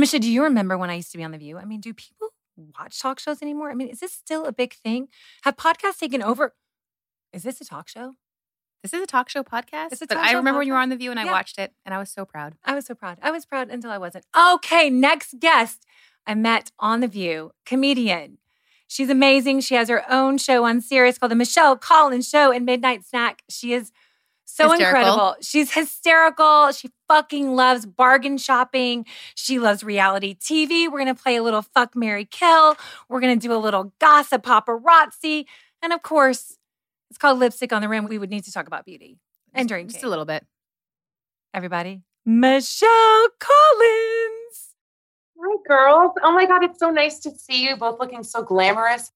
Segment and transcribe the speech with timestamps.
[0.00, 1.58] Emisha, do you remember when I used to be on The View?
[1.58, 2.28] I mean, do people
[2.78, 3.70] watch talk shows anymore?
[3.70, 5.08] I mean, is this still a big thing?
[5.42, 6.54] Have podcasts taken over?
[7.34, 8.14] Is this a talk show?
[8.82, 9.88] this is a talk show podcast.
[9.92, 11.24] It's a but talk I show remember when you were on The View and I
[11.26, 11.32] Yeah.
[11.32, 12.54] watched it and I was so proud.
[12.64, 13.18] I was so proud.
[13.20, 14.24] I was proud until I wasn't.
[14.34, 15.84] Okay, next guest
[16.26, 18.38] I met on The View, comedian.
[18.88, 19.60] She's amazing.
[19.60, 23.42] She has her own show on Sirius called The Michelle Collins Show and Midnight Snack.
[23.50, 23.92] She is
[24.50, 25.00] so Hysterical.
[25.00, 25.36] incredible.
[25.42, 26.72] She's hysterical.
[26.72, 29.06] She fucking loves bargain shopping.
[29.34, 30.84] She loves reality TV.
[30.90, 32.76] We're going to play a little fuck, marry Kill.
[33.08, 35.46] We're going to do a little gossip paparazzi.
[35.82, 36.56] And of course,
[37.10, 38.06] it's called Lipstick on the Rim.
[38.06, 39.18] We would need to talk about beauty
[39.54, 40.46] and drinking Just a little bit.
[41.54, 42.02] everybody.
[42.26, 44.74] Michelle Collins.
[45.42, 46.12] Hi, girls.
[46.22, 49.10] Oh my God, it's so nice to see you both looking so glamorous.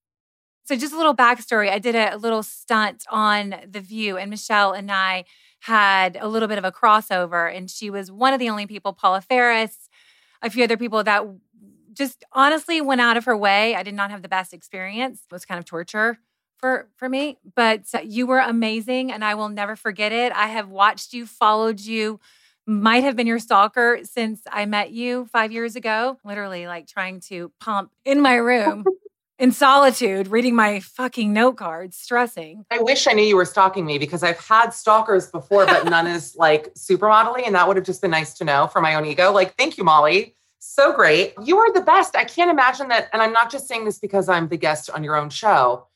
[0.64, 1.70] So, just a little backstory.
[1.70, 5.24] I did a, little stunt on The View, and Michelle and I
[5.60, 7.54] had a little bit of a crossover.
[7.54, 9.88] And she was one of the only people, Paula Faris,
[10.42, 11.24] a few other people that
[11.92, 13.74] just honestly went out of her way.
[13.74, 15.22] I did not have the best experience.
[15.30, 16.18] It was kind of torture
[16.58, 20.32] for for me, but you were amazing, and I will never forget it.
[20.32, 22.20] I have watched you, followed you.
[22.66, 26.18] Might have been your stalker since I met you five years ago.
[26.24, 28.84] Literally, like trying to pump in my room
[29.38, 32.64] in solitude, reading my fucking note cards, stressing.
[32.70, 36.06] I wish I knew you were stalking me because I've had stalkers before, but none
[36.06, 37.44] is like supermodelly.
[37.46, 39.32] And that would have just been nice to know for my own ego.
[39.32, 40.36] Like, thank you, Molly.
[40.60, 41.34] So great.
[41.42, 42.16] You are the best.
[42.16, 43.08] I can't imagine that.
[43.12, 45.88] And I'm not just saying this because I'm the guest on your own show,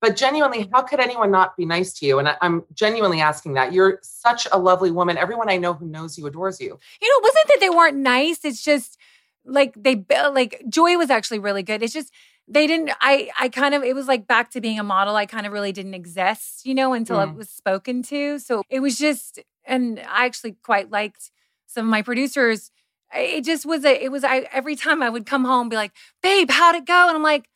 [0.00, 2.18] but genuinely, how could anyone not be nice to you?
[2.18, 3.72] And I- I'm genuinely asking that.
[3.72, 5.16] You're such a lovely woman.
[5.16, 6.66] Everyone I know who knows you adores you.
[6.66, 8.44] You know, it wasn't that they weren't nice.
[8.44, 8.98] It's just
[9.44, 11.82] like they like Joy was actually really good.
[11.82, 12.12] It's just
[12.50, 12.90] they didn't.
[13.00, 15.16] I I kind of it was like back to being a model.
[15.16, 17.36] I kind of really didn't exist, you know, until Mm.
[17.36, 18.38] was spoken to.
[18.40, 21.30] So it was just, and I actually quite liked
[21.66, 22.70] some of my producers.
[23.14, 24.04] It just was a.
[24.04, 27.08] It was I every time I would come home, be like, "Babe, how'd it go?"
[27.08, 27.46] And I'm like.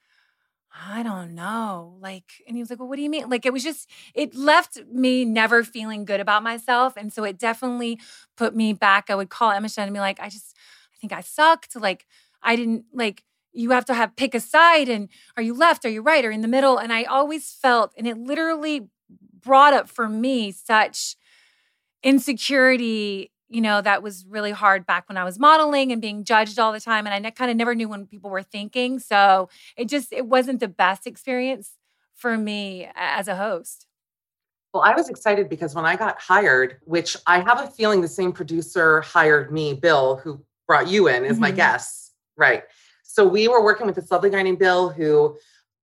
[0.76, 1.96] I don't know.
[2.00, 3.28] Like, and he was like, Well, what do you mean?
[3.30, 6.94] Like, it was just, it left me never feeling good about myself.
[6.96, 8.00] And so it definitely
[8.36, 9.08] put me back.
[9.08, 10.56] I would call Emma Shen and be like, I just,
[10.92, 11.76] I think I sucked.
[11.76, 12.06] Like,
[12.42, 13.22] I didn't, like,
[13.54, 16.30] you have to have pick a side and are you left, are you right, or
[16.30, 16.78] in the middle?
[16.78, 18.88] And I always felt, and it literally
[19.40, 21.16] brought up for me such
[22.02, 26.58] insecurity you know that was really hard back when i was modeling and being judged
[26.58, 29.48] all the time and i ne- kind of never knew when people were thinking so
[29.76, 31.72] it just it wasn't the best experience
[32.14, 33.86] for me as a host
[34.72, 38.08] Well, I was excited because when I got hired, which I have a feeling the
[38.08, 41.56] same producer hired me, Bill, who brought you in as my Mhm.
[41.56, 42.12] guest.
[42.36, 42.64] Right.
[43.04, 45.36] So we were working with this lovely guy named Bill who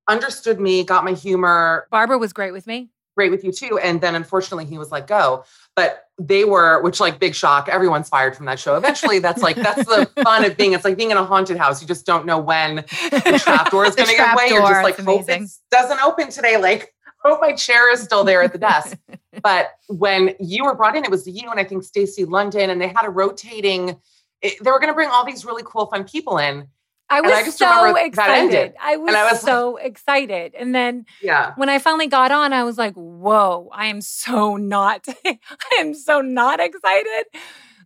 [0.08, 3.78] understood me, got my humor, barbara was great with me great with you too.
[3.78, 5.44] And then unfortunately he was let go.
[5.76, 8.76] But they were, which like big shock, everyone's fired from that show.
[8.76, 10.74] Eventually, that's like that's the fun of being.
[10.74, 11.82] It's like being in a haunted house.
[11.82, 14.46] You just don't know when the trap door is going to get away.
[14.46, 14.50] way.
[14.50, 16.58] You're just like, hope it doesn't open today.
[16.58, 16.94] Like,
[17.24, 18.98] hope my chair is still there at the desk.
[19.42, 22.80] but when you were brought in, it was you and I think Stacy London, and
[22.80, 23.98] they had a rotating.
[24.42, 26.68] It, they were going to bring all these really cool, fun people in.
[27.12, 28.74] I was I just so excited.
[28.82, 31.54] I was, I was so excited and then Yeah.
[31.58, 35.38] when I finally got on, I was like, whoa, I am so not, I
[35.80, 37.26] am so not excited.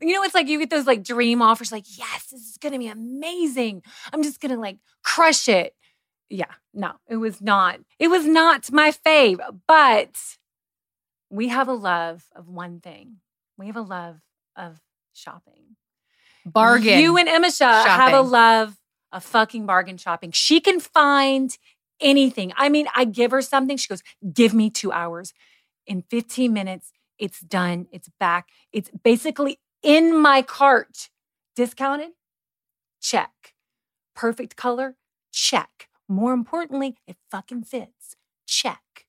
[0.02, 2.78] You know, it's like you get those like dream offers, like, yes, this is gonna
[2.78, 3.82] be amazing.
[4.14, 5.74] I'm just gonna like crush it.
[6.30, 7.80] Yeah, no, it was not.
[8.00, 10.16] It was not my fave, but
[11.30, 13.18] we have a love of one thing.
[13.58, 14.18] We have a love
[14.56, 14.80] of
[15.14, 15.78] shopping.
[16.46, 17.00] Bargain.
[17.00, 18.76] You and Emma Shaw have a love
[19.12, 20.32] of fucking bargain shopping.
[20.32, 21.58] She can find
[22.00, 22.54] anything.
[22.56, 23.78] I mean, I give her something.
[23.78, 24.04] She goes,
[24.34, 25.34] Give me two hours.
[25.88, 27.88] In 15 minutes, it's done.
[27.92, 28.50] It's back.
[28.74, 31.10] It's basically in my cart.
[31.56, 32.12] Discounted?
[33.02, 33.54] Check.
[34.16, 34.96] Perfect color?
[35.32, 35.88] Check.
[36.08, 38.16] More importantly, it fucking fits.
[38.48, 39.06] Check.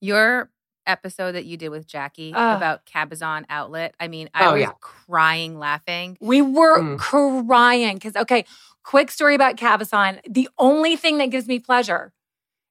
[0.00, 0.50] Your
[0.90, 2.56] episode that you did with Jackie Ugh.
[2.56, 3.94] about Cabazon outlet.
[3.98, 4.72] I mean, I Oh, was yeah.
[4.80, 6.18] crying laughing.
[6.20, 6.98] We were Mm.
[6.98, 8.44] crying because, okay,
[8.82, 10.20] quick story about Cabazon.
[10.28, 12.12] The only thing that gives me pleasure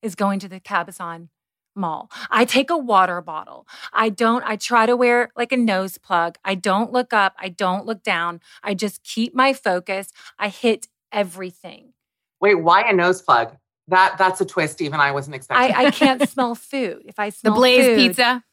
[0.01, 1.29] is going to the Cabazon
[1.75, 2.09] mall.
[2.29, 3.67] I take a water bottle.
[3.93, 6.37] I don't, I try to wear like a nose plug.
[6.43, 7.35] I don't look up.
[7.39, 8.41] I don't look down.
[8.63, 10.11] I just keep my focus.
[10.37, 11.93] I hit everything.
[12.41, 13.55] Wait, why a nose plug?
[13.89, 15.75] That that's a twist even I wasn't expecting.
[15.75, 17.03] I, I can't smell food.
[17.05, 18.43] If I smell The smell Blaze food, Pizza.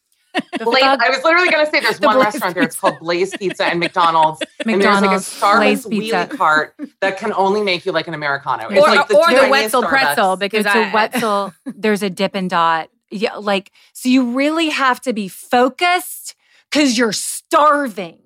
[0.58, 2.64] the Blaze, I was literally going to say there's The one Blaze restaurant there.
[2.64, 4.40] It's called Blaze Pizza and McDonald's.
[4.66, 6.16] McDonald's And there's like a McDonald's, Starbucks Blaze Pizza.
[6.30, 8.68] wheelie cart that can only make you like an Americano.
[8.68, 9.88] It's Or, like or the Wetzel Starbucks.
[9.88, 11.54] pretzel because it's I, a Wetzel.
[11.64, 12.90] there's a Dippin' Dot.
[13.10, 16.34] Yeah, like so you really have to be focused
[16.70, 18.18] because you're starving.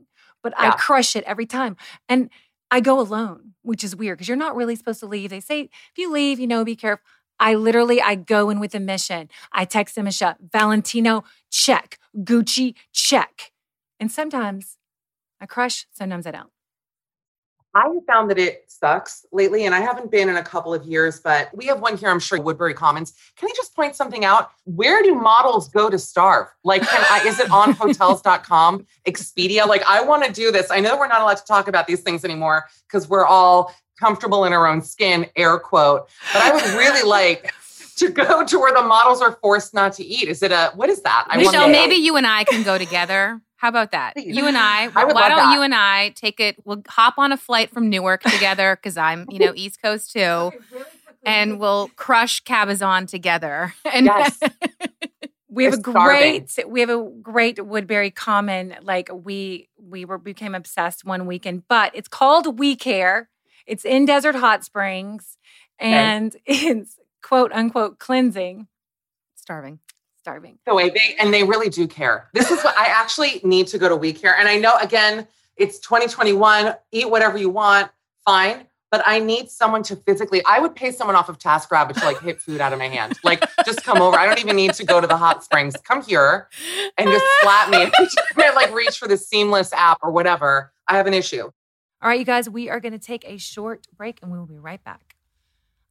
[0.43, 1.77] But I crush it every time,
[2.09, 2.31] and
[2.71, 5.31] I go alone, which is weird because you're not really supposed to leave.
[5.31, 7.05] They say if you leave, you know, be careful.
[7.39, 9.31] I literally I go in with a mission.
[9.53, 10.37] I text them a shot.
[10.53, 11.99] Valentino check.
[12.17, 13.53] Gucci check.
[13.99, 14.77] And sometimes
[15.41, 15.87] I crush.
[15.91, 16.51] Sometimes I don't.
[17.75, 20.85] I have found that it sucks lately, and I haven't been in a couple of
[20.85, 23.13] years, but we have one here, I'm sure, Woodbury Commons.
[23.37, 24.51] Can I just point something out?
[24.65, 26.49] Where do models go to starve?
[26.65, 29.67] Like, can I, is it on hotels.com, Expedia?
[29.67, 30.71] Like, I want to do this.
[30.71, 34.45] I know we're not allowed to talk about these things anymore because we're all comfortable
[34.45, 36.09] in our own skin, air quote.
[36.33, 37.53] But I would really like
[37.97, 40.29] to go to where the models are forced not to eat.
[40.29, 41.27] Is it a, what is that?
[41.29, 43.41] I Michelle, maybe you and I can go together.
[43.61, 44.15] How about that?
[44.15, 44.35] Please.
[44.37, 44.85] You and I.
[44.95, 45.53] I why don't that.
[45.55, 46.57] you and I take it?
[46.65, 50.51] We'll hop on a flight from Newark together because I'm, you know, East Coast too,
[51.25, 53.75] and we'll crush Cabazon together.
[53.93, 54.39] And Yes.
[55.51, 56.47] we have a They're starving.
[56.55, 61.65] great we have a great woodbury common like we we were became obsessed one weekend
[61.69, 63.29] but it's called we care
[63.67, 65.37] it's in desert hot springs
[65.81, 68.69] and it's quote unquote cleansing
[69.35, 69.81] starving.
[70.21, 72.29] Starving the way they and they really do care.
[72.35, 74.37] This is what I actually need to go to We Care.
[74.37, 75.27] And I know again,
[75.57, 77.91] it's 2021, eat whatever you want,
[78.25, 78.67] fine.
[78.91, 82.21] But I need someone to physically, I would pay someone off of TaskRabbit to like
[82.21, 83.17] hit food out of my hand.
[83.23, 84.17] Like just come over.
[84.17, 85.77] I don't even need to go to the hot springs.
[85.85, 86.49] Come here
[86.99, 87.83] and just slap me.
[87.83, 90.73] And like reach for the seamless app or whatever.
[90.89, 91.45] I have an issue.
[92.03, 94.47] All right, you guys, we are going to take a short break and we will
[94.47, 95.15] be right back.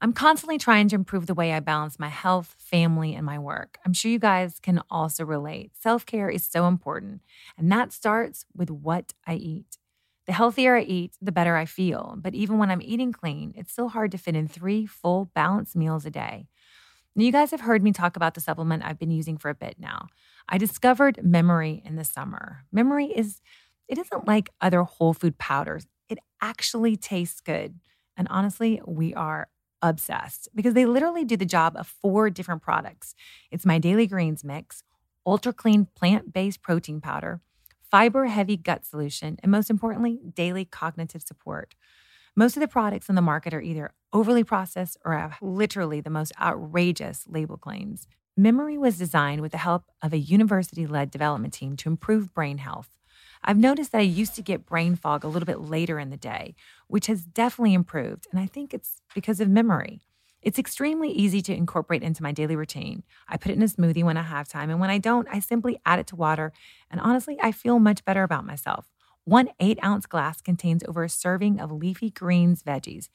[0.02, 3.78] I'm constantly trying to improve the way I balance my health, family, and my work.
[3.86, 5.72] I'm sure you guys can also relate.
[5.78, 7.22] Self care is so important,
[7.58, 9.78] and that starts with what I eat.
[10.26, 12.16] The healthier I eat, the better I feel.
[12.18, 15.76] But even when I'm eating clean, it's still hard to fit in three full, balanced
[15.76, 16.48] meals a day.
[17.16, 19.56] Now, you guys have heard me talk about the supplement I've been using for a
[19.56, 20.08] bit now.
[20.48, 22.64] I discovered Memore in the summer.
[22.72, 23.42] Memore is,
[23.90, 25.88] it isn't like other whole food powders.
[26.08, 27.80] It actually tastes good.
[28.16, 29.48] And honestly, we are
[29.82, 33.16] obsessed because they literally do the job of four different products.
[33.52, 34.84] It's my daily greens mix,
[35.26, 37.42] ultra clean plant based protein powder,
[37.90, 41.76] fiber heavy gut solution, and most importantly, daily cognitive support.
[42.36, 46.10] Most of the products on the market are either overly processed or have literally the
[46.10, 48.08] most outrageous label claims.
[48.38, 52.60] Memore was designed with the help of a university led development team to improve brain
[52.60, 52.90] health.
[53.44, 56.18] I've noticed that I used to get brain fog a little bit later in the
[56.18, 56.56] day,
[56.88, 58.28] which has definitely improved.
[58.32, 60.00] And I think it's because of Memore.
[60.42, 63.04] It's extremely easy to incorporate into my daily routine.
[63.28, 65.40] I put it in a smoothie when I have time, and when I don't, I
[65.40, 66.54] simply add it to water.
[66.90, 68.90] And honestly, I feel much better about myself.
[69.26, 73.10] One eight ounce glass contains over a serving of leafy greens veggies,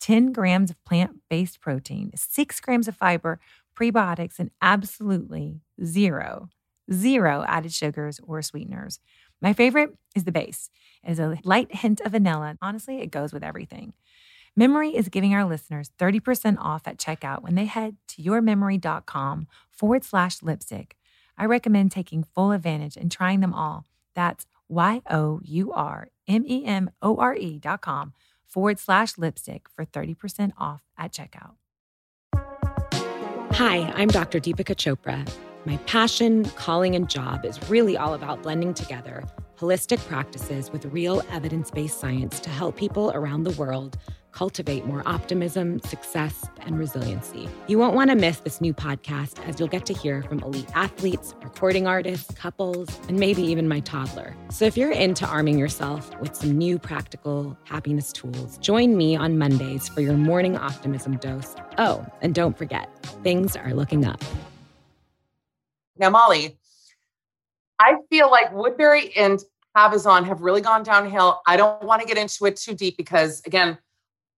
[0.00, 3.38] 10 grams of plant based protein, six grams of fiber,
[3.78, 6.48] prebiotics, and absolutely zero,
[6.92, 9.00] zero added sugars or sweeteners.
[9.40, 10.70] My favorite is the base.
[11.02, 12.56] It is a light hint of vanilla.
[12.60, 13.94] Honestly, it goes with everything.
[14.56, 20.04] Memore is giving our listeners 30% off at checkout when they head to yourmemore.com forward
[20.04, 20.96] slash lipstick.
[21.38, 23.86] I recommend taking full advantage and trying them all.
[24.14, 28.12] That's Y O U R M E M O R E dot com
[28.46, 31.54] forward slash lipstick for 30% off at checkout.
[33.54, 34.40] Hi, I'm Dr.
[34.40, 35.26] Deepika Chopra.
[35.66, 39.24] My passion, calling, and job is really all about blending together
[39.60, 43.98] holistic practices with real evidence based science to help people around the world
[44.32, 47.48] cultivate more optimism, success, and resiliency.
[47.66, 50.70] You won't want to miss this new podcast as you'll get to hear from elite
[50.74, 54.34] athletes, recording artists, couples, and maybe even my toddler.
[54.50, 59.36] So if you're into arming yourself with some new practical happiness tools, join me on
[59.36, 61.54] Mondays for your morning optimism dose.
[61.76, 62.88] Oh, and don't forget,
[63.22, 64.22] things are looking up.
[66.00, 66.58] Now, Molly,
[67.78, 69.38] I feel like Woodbury and
[69.76, 71.42] Cabazon have really gone downhill.
[71.46, 73.78] I don't want to get into it too deep because, again,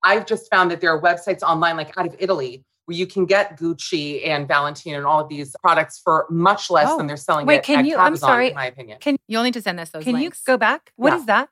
[0.03, 3.25] I've just found that there are websites online, like out of Italy, where you can
[3.27, 6.99] get Gucci and Valentino and all of these products for much less Oh.
[6.99, 8.49] than they're selling Wait, it can at you- I'm sorry.
[8.49, 8.99] in my opinion.
[9.01, 10.41] Can You'll need to send us those can links.
[10.45, 10.91] you go back?
[10.97, 11.19] What Yeah.
[11.19, 11.49] is that?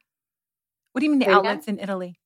[0.92, 1.38] What do you mean the Say again?
[1.46, 2.18] outlets in Italy?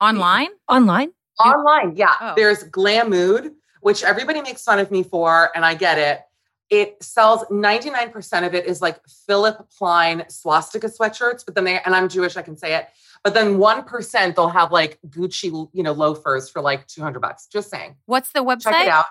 [0.00, 0.48] online?
[0.68, 1.12] Online?
[1.44, 2.14] Online, yeah.
[2.20, 2.32] Oh.
[2.36, 6.20] There's Glamood, which everybody makes fun of me for, and I get it.
[6.70, 11.94] It sells 99% of it is like Philipp Plein swastika sweatshirts, but then they, and
[11.94, 12.88] I'm Jewish, I can say it.
[13.24, 17.46] But then 1% they'll have like Gucci, you know, loafers for like 200 bucks.
[17.46, 17.96] Just saying.
[18.06, 18.72] What's the website?
[18.72, 19.06] Check it out.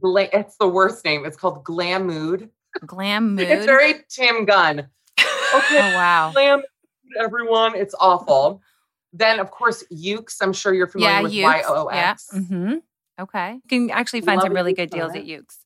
[0.00, 1.24] Gla- it's the worst name.
[1.24, 2.50] It's called Glam Mood.
[2.86, 3.46] Glam Mood.
[3.48, 4.88] It's very Tim Gunn.
[5.20, 6.30] oh Okay, wow.
[6.32, 6.66] Glam Mood,
[7.24, 7.74] everyone.
[7.76, 8.62] It's awful.
[9.12, 10.40] Then, of course, YOOX.
[10.40, 12.14] I'm sure you're familiar Yeah, with YOOX, Y O O yeah.
[12.34, 12.74] Mm-hmm.
[13.20, 13.52] Okay.
[13.54, 15.59] You can actually find Love some really good good deals at YOOX.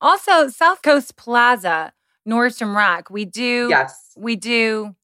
[0.00, 1.92] Also, South Coast Plaza,
[2.28, 3.10] Nordstrom Rack.
[3.10, 3.68] We do.
[3.70, 4.12] Yes.
[4.16, 4.94] We do.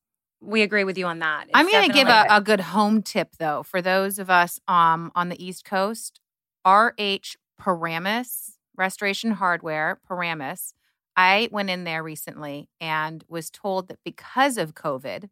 [0.40, 1.46] We agree with you on that.
[1.54, 5.12] I'm going to give a, a good home tip though for those of us um,
[5.14, 6.20] on the East Coast.
[6.66, 10.74] RH Paramus Restoration Hardware Paramus.
[11.16, 15.28] I went in there recently and was told that because of COVID,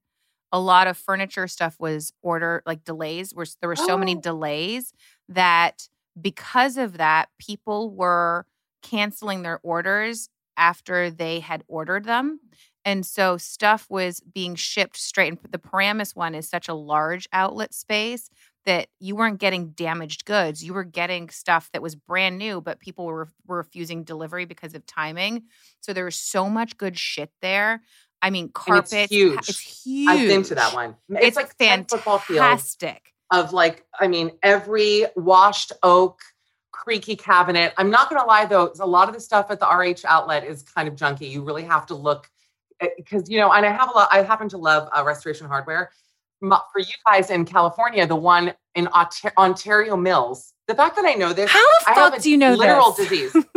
[0.53, 3.35] a lot of furniture stuff was order like delays.
[3.35, 4.21] Were there were so many Oh.
[4.21, 4.93] delays
[5.29, 5.89] that
[6.21, 8.45] because of that, people were
[8.83, 12.41] canceling their orders after they had ordered them.
[12.85, 15.29] And so stuff was being shipped straight.
[15.33, 18.31] And the Paramus one is such a large outlet space
[18.67, 20.63] that you weren't getting damaged goods.
[20.65, 24.75] You were getting stuff that was brand new, but people were, were refusing delivery because
[24.75, 25.45] of timing.
[25.81, 27.83] So there was so much good shit there.
[28.23, 28.93] I mean, And carpets.
[28.93, 29.49] it's huge.
[29.49, 30.09] It's huge.
[30.09, 30.95] I've been to that one.
[31.09, 33.15] It's, It's, like 10 football fantastic.
[33.31, 36.21] of like, I mean, every washed oak,
[36.81, 37.75] creaky cabinet.
[37.77, 40.45] I'm not going to lie though, a lot of the stuff at the RH outlet
[40.45, 41.31] is kind of junky.
[41.31, 42.31] You really have to look
[42.97, 45.91] because, you know, and I have a lot, I happen to love uh, restoration hardware.
[46.41, 48.89] For you guys in California, the one in
[49.37, 52.31] Ontario Mills, the fact that I know this, How the I have fuck a do
[52.31, 53.09] you know literal this?
[53.09, 53.33] disease.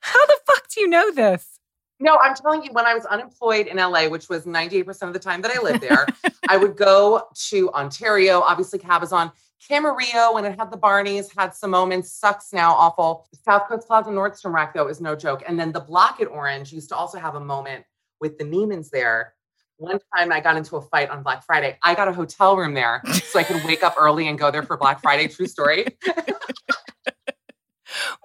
[0.00, 1.58] How the fuck do you know this?
[2.00, 5.18] No, I'm telling you, when I was unemployed in LA, which was 98% of the
[5.18, 6.06] time that I lived there,
[6.48, 9.32] I would go to Ontario, obviously Cabazon.
[9.66, 13.26] Camarillo, when it had the Barneys, had some moments, sucks now, awful.
[13.44, 15.42] South Coast Plaza and Nordstrom Rack, though, is no joke.
[15.46, 17.84] And then the Block at Orange used to also have a moment
[18.20, 19.34] with the Neiman's there.
[19.76, 21.78] One time I got into a fight on Black Friday.
[21.82, 24.64] I got a hotel room there so I could wake up early and go there
[24.64, 25.28] for Black Friday.
[25.28, 25.86] True story.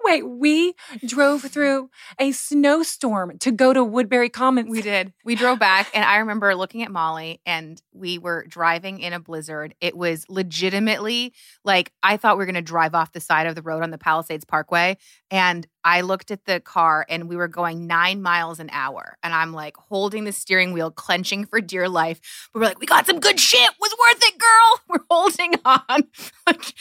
[0.04, 0.74] Wait, we
[1.06, 4.68] drove through a snowstorm to go to Woodbury Commons.
[4.70, 5.12] We did.
[5.24, 9.20] We drove back, and I remember looking at Molly, and we were driving in a
[9.20, 9.74] blizzard.
[9.80, 11.32] It was legitimately
[11.64, 13.90] like I thought we were going to drive off the side of the road on
[13.90, 14.96] the Palisades Parkway.
[15.30, 19.18] And I looked at the car, and we were going nine miles an hour.
[19.22, 22.48] And I'm like holding the steering wheel, clenching for dear life.
[22.52, 23.70] But we're like, we got some good shit.
[23.80, 24.80] Was worth it, girl.
[24.88, 26.04] We're holding on,
[26.46, 26.74] like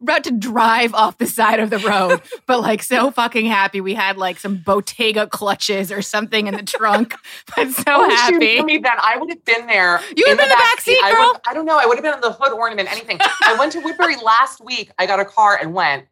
[0.00, 3.80] about to drive off the side of the road, but like so fucking happy.
[3.80, 7.14] We had like some Bottega clutches or something in the trunk,
[7.56, 8.60] but so Oh, happy.
[8.62, 10.00] Me, then I would have been there.
[10.16, 11.28] You would've been in the back seat, I girl.
[11.32, 11.78] would- I don't know.
[11.78, 13.18] I would have been on the hood ornament, anything.
[13.20, 14.90] I went to Woodbury last week.
[14.98, 16.06] I got a car and went.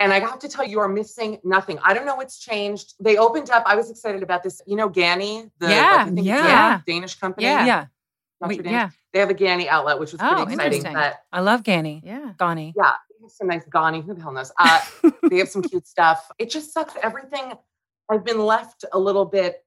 [0.00, 1.78] And I have to tell you, you are missing nothing.
[1.82, 2.94] I don't know what's changed.
[3.00, 3.64] They opened up.
[3.66, 4.62] I was excited about this.
[4.66, 6.80] You know, Ganni, the Yeah, I think it's yeah.
[6.86, 7.46] Danish company.
[7.46, 7.66] Yeah.
[7.66, 7.86] yeah,
[8.40, 8.72] Notre We- Dame.
[8.72, 10.78] yeah, They have a Ganni outlet, which was Oh, pretty exciting.
[10.84, 10.92] interesting.
[10.94, 12.00] But I love Ganny.
[12.04, 12.32] yeah.
[12.38, 12.74] Gani.
[12.76, 14.00] yeah, they have some nice Gani.
[14.02, 14.52] Who the hell knows?
[14.58, 14.80] Uh,
[15.30, 16.30] they have some cute stuff.
[16.38, 16.94] It just sucks.
[17.02, 17.54] Everything
[18.08, 19.64] I've been left a little bit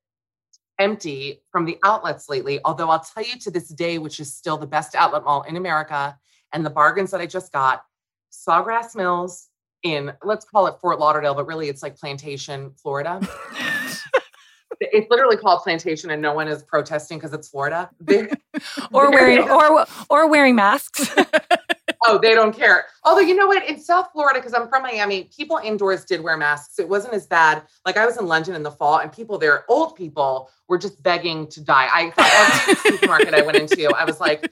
[0.79, 2.59] empty from the outlets lately.
[2.65, 5.57] Although I'll tell you to this day, which is still the best outlet mall in
[5.57, 6.17] America,
[6.53, 7.83] and the bargains that I just got,
[8.31, 9.47] Sawgrass Mills
[9.83, 13.19] in let's call it Fort Lauderdale, but really it's like Plantation, Florida.
[14.81, 17.89] it's literally called Plantation, and no one is protesting because it's Florida.
[17.99, 18.29] They-
[18.93, 21.15] Or wearing or or wearing masks.
[22.07, 22.85] Oh, they don't care.
[23.03, 23.63] Although, you know what?
[23.69, 26.79] In South Florida, because I'm from Miami, people indoors did wear masks.
[26.79, 27.63] It wasn't as bad.
[27.85, 31.01] Like I was in London in the fall, and people there, old people, were just
[31.03, 31.87] begging to die.
[31.93, 34.51] I thought every supermarket I went into, I was like,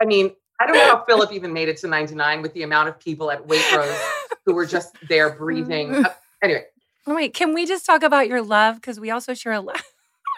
[0.00, 2.88] I mean, I don't know how Philip even made it to 99 with the amount
[2.88, 4.10] of people at Waitrose
[4.46, 6.04] who were just there breathing.
[6.04, 6.64] Uh, anyway,
[7.06, 8.76] Wait, can we just talk about your love?
[8.76, 9.82] Because we also share a love.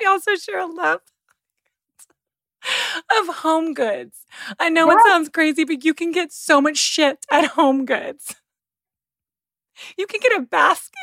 [0.01, 1.01] we also share a love
[3.21, 4.25] of home goods.
[4.59, 8.35] I know it sounds crazy, but you can get so much shit at home goods.
[9.97, 10.95] You can get a basket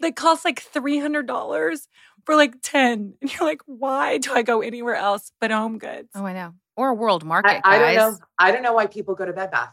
[0.00, 1.86] that costs like $300
[2.26, 3.14] for like 10.
[3.22, 6.10] And you're like, why do I go anywhere else but home goods?
[6.14, 6.52] Oh, I know.
[6.76, 7.96] Or a world market, I, I guys.
[7.96, 8.18] don't know.
[8.38, 9.72] I don't know why people go to Bed Bath.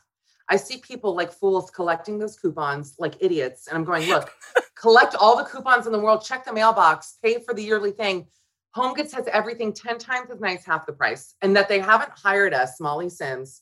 [0.50, 3.68] I see people like fools collecting those coupons like idiots.
[3.68, 4.32] And I'm going, look,
[4.76, 8.28] collect all the coupons in the world, check the mailbox, pay for the yearly thing.
[8.74, 11.36] Home Goods has everything 10 times as nice, half the price.
[11.42, 13.62] And that they haven't hired us, Molly Sims,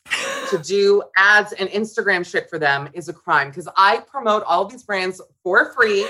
[0.50, 4.66] to do ads and Instagram shit for them is a crime because I promote all
[4.66, 6.06] these brands for free.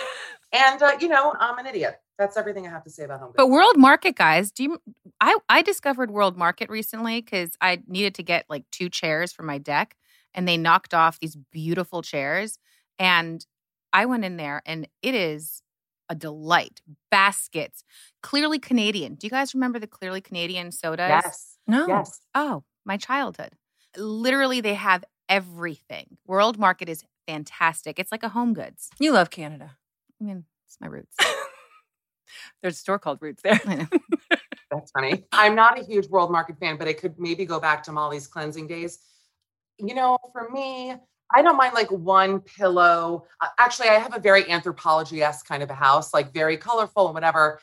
[0.54, 2.01] And, uh, you know, I'm an idiot.
[2.22, 3.38] That's everything I have to say about Home Goods.
[3.38, 4.78] But World Market, guys, do you?
[5.20, 9.42] I I discovered World Market recently because I needed to get like two chairs for
[9.42, 9.96] my deck,
[10.36, 12.60] and they knocked off these beautiful chairs,
[13.00, 13.44] and
[13.92, 15.64] I went in there, and it is
[16.10, 16.82] a delight.
[17.10, 17.84] Baskets,
[18.22, 19.16] clearly Canadian.
[19.16, 21.10] Do you guys remember the clearly Canadian sodas?
[21.10, 21.58] yes.
[21.66, 21.88] No.
[21.88, 22.20] Yes.
[22.36, 23.54] Oh, my childhood.
[23.98, 26.18] Literally, they have everything.
[26.28, 27.98] World Market is fantastic.
[27.98, 28.92] It's like a Home Goods.
[29.00, 29.78] You love Canada.
[30.22, 31.18] I mean, it's my roots.
[32.62, 33.60] There's a store called Roots there.
[34.72, 35.26] That's funny.
[35.34, 38.28] I'm not a huge world market fan, but I could maybe go back to Molly's
[38.28, 39.00] cleansing days.
[39.78, 40.96] You know, for me,
[41.34, 43.26] I don't mind like one pillow.
[43.40, 47.08] Uh, Actually, I have a very Anthropologie esque kind of a house, like very colorful
[47.08, 47.60] and whatever.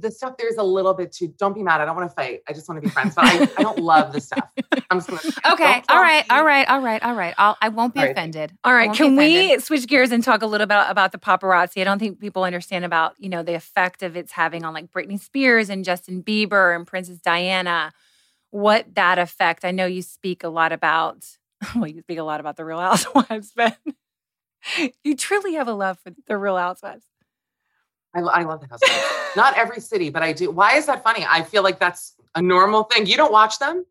[0.00, 1.28] The stuff there's a little bit too.
[1.38, 1.80] Don't be mad.
[1.80, 2.42] I don't want to fight.
[2.48, 3.14] I just want to be friends.
[3.14, 4.48] But I, I don't love the stuff.
[4.90, 5.20] I'm just gonna.
[5.54, 5.64] Okay.
[5.64, 6.24] Don't All tell right.
[6.24, 6.36] me.
[6.36, 6.68] All right.
[6.68, 7.02] All right.
[7.02, 7.34] All right.
[7.38, 8.12] I'll, I won't be All right.
[8.12, 8.52] offended.
[8.64, 11.18] All I right, won't can we switch gears and talk a little bit about the
[11.18, 11.80] paparazzi?
[11.80, 14.90] I don't think people understand about, you know, the effect of it's having on like
[14.92, 17.92] Britney Spears and Justin Bieber and Princess Diana.
[18.50, 19.64] What that effect.
[19.64, 21.26] I know you speak a lot about
[21.74, 23.76] well, you speak a lot about the Real Housewives, but
[25.04, 27.06] you truly have a love for the Real Housewives.
[28.16, 29.36] I, I love the housewives.
[29.36, 30.50] Not every city, but I do.
[30.50, 31.26] Why is that funny?
[31.28, 33.06] I feel like that's a normal thing.
[33.06, 33.84] You don't watch them?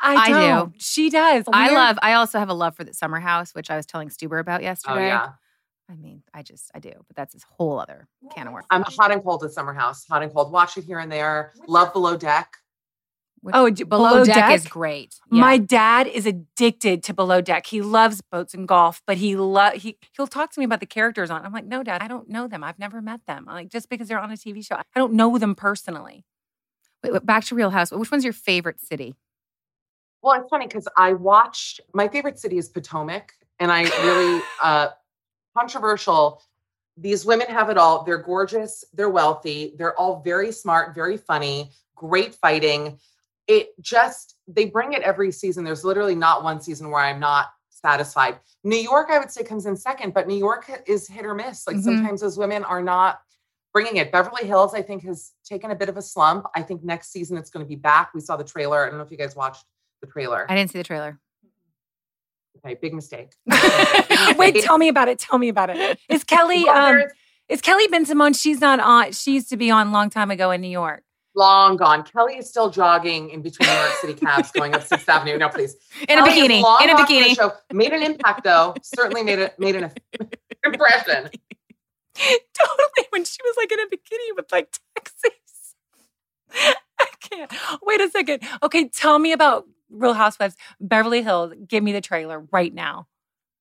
[0.00, 0.72] I, I do.
[0.78, 1.44] She does.
[1.52, 1.98] I We're- love.
[2.02, 4.60] I also have a love for the Summer House, which I was telling Stuber about
[4.60, 5.04] oh, yesterday.
[5.04, 5.28] Oh yeah.
[5.88, 8.66] I mean, I just I do, but that's this whole other can of worms.
[8.70, 10.06] I'm hot and cold at Summer House.
[10.08, 10.50] Hot and cold.
[10.50, 11.52] Watch it here and there.
[11.68, 12.56] Love Below Deck.
[13.42, 15.16] Which- Oh, d- below, deck, is great.
[15.30, 15.40] Yeah.
[15.40, 17.66] My dad is addicted to Below Deck.
[17.66, 20.86] He loves boats and golf, but he lo- he he'll talk to me about the
[20.86, 21.42] characters on.
[21.42, 21.44] it.
[21.46, 22.62] I'm like, no, dad, I don't know them.
[22.62, 23.46] I've never met them.
[23.48, 26.24] I'm like, just because they're on a TV show, I don't know them personally.
[27.02, 27.90] Wait, wait, back to Real House.
[27.90, 29.14] Which one's your favorite city?
[30.22, 34.88] Well, it's funny because I watched my favorite city is Potomac, and I really uh
[35.56, 36.42] controversial.
[36.96, 38.04] These women have it all.
[38.04, 42.98] They're gorgeous, they're wealthy, they're all very smart, very funny, great fighting.
[43.48, 45.64] It just they bring it every season.
[45.64, 48.38] There's literally not one season where I'm not satisfied.
[48.62, 51.66] New York, I would say, comes in second, but New York is hit or miss.
[51.66, 51.82] Like Mhm.
[51.82, 53.20] sometimes those women are not
[53.72, 54.12] bringing it.
[54.12, 56.46] Beverly Hills, I think, has taken a bit of a slump.
[56.54, 58.12] I think next season it's going to be back.
[58.14, 58.84] We saw the trailer.
[58.86, 59.64] I don't know if you guys watched
[60.00, 60.46] the trailer.
[60.48, 61.18] I didn't see the trailer.
[62.64, 63.30] Okay, big mistake.
[64.36, 65.18] Wait, tell me about it.
[65.18, 65.98] Tell me about it.
[66.08, 67.02] Is Kelly um
[67.48, 68.40] is Kelly Bensimon?
[68.40, 69.12] She's not on.
[69.12, 71.02] She used to be on a long time ago in New York.
[71.34, 72.02] Long gone.
[72.04, 75.38] Kelly is still jogging in between New York City cabs going up Sixth Avenue.
[75.38, 75.76] No, please.
[76.08, 76.82] In a Kelly bikini.
[76.82, 77.34] In a bikini.
[77.36, 77.52] Show.
[77.72, 78.74] Made an impact though.
[78.82, 79.90] Certainly made it made an
[80.64, 81.30] impression.
[82.14, 85.74] totally when she was like in a bikini with like taxis.
[87.00, 87.52] I can't.
[87.82, 88.42] Wait a second.
[88.62, 91.54] Okay, tell me about Real Housewives, Beverly Hills.
[91.66, 93.06] Give me the trailer right now.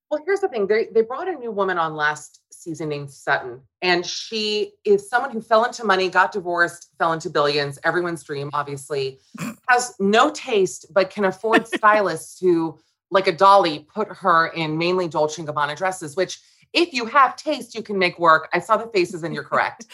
[0.09, 0.67] Well, here's the thing.
[0.67, 5.31] They they brought a new woman on last season named Sutton, and she is someone
[5.31, 7.79] who fell into money, got divorced, fell into billions.
[7.83, 9.19] Everyone's dream, obviously,
[9.67, 12.77] has no taste, but can afford stylists who,
[13.09, 16.15] like a dolly, put her in mainly Dolce and Gabbana dresses.
[16.15, 16.39] Which,
[16.73, 18.49] if you have taste, you can make work.
[18.53, 19.87] I saw the faces, and you're correct.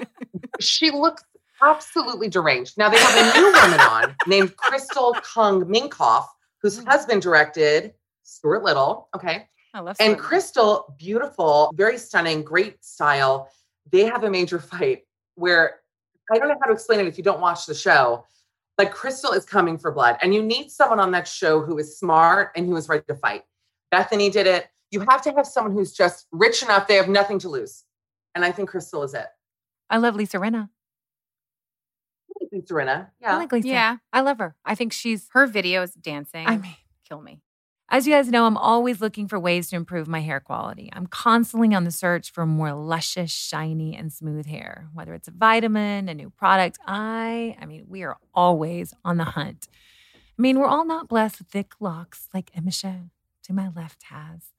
[0.60, 1.22] she looks
[1.62, 2.76] absolutely deranged.
[2.78, 6.26] Now they have a new woman on named Crystal Kung Minkoff,
[6.60, 6.86] whose mm.
[6.86, 9.08] husband directed Stuart Little.
[9.14, 9.48] Okay.
[9.76, 13.50] I love And Crystal, beautiful, very stunning, great style.
[13.92, 15.02] They have a major fight
[15.34, 15.80] where
[16.32, 18.24] I don't know how to explain it if you don't watch the show,
[18.78, 20.16] but Crystal is coming for blood.
[20.22, 23.14] And you need someone on that show who is smart and who is ready to
[23.14, 23.42] fight.
[23.92, 24.66] Bethenny did it.
[24.90, 27.84] You have to have someone who's just rich enough, they have nothing to lose.
[28.34, 29.26] And I think Crystal is it.
[29.90, 30.70] I love Lisa Rinna.
[32.42, 33.10] I think Serena.
[33.22, 33.36] I Yeah.
[33.36, 33.68] like Lisa.
[33.68, 33.96] Yeah.
[34.12, 34.56] I love her.
[34.64, 35.28] I think she's.
[35.32, 36.46] Her videos dancing.
[36.46, 36.76] I mean,
[37.08, 37.42] kill me.
[37.88, 40.90] As you guys know, I'm always looking for ways to improve my hair quality.
[40.92, 44.88] I'm constantly on the search for more luscious, shiny, and smooth hair.
[44.92, 49.24] Whether it's a vitamin, a new product, I, I mean, we are always on the
[49.24, 49.68] hunt.
[50.36, 53.10] I mean, we're all not blessed with thick locks like Emisha
[53.44, 54.52] to my left has.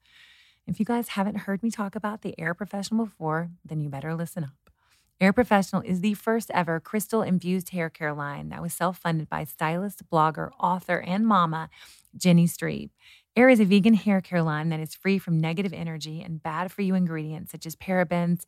[0.65, 4.15] If you guys haven't heard me talk about the AIIR Professional before, then you better
[4.15, 4.71] listen up.
[5.19, 9.29] AIIR Professional is the first ever crystal infused hair care line that was self funded
[9.29, 11.69] by stylist, blogger, author, and mama
[12.15, 12.91] Jenny Strebe.
[13.37, 16.71] AIIR is a vegan hair care line that is free from negative energy and bad
[16.71, 18.45] for you ingredients such as parabens,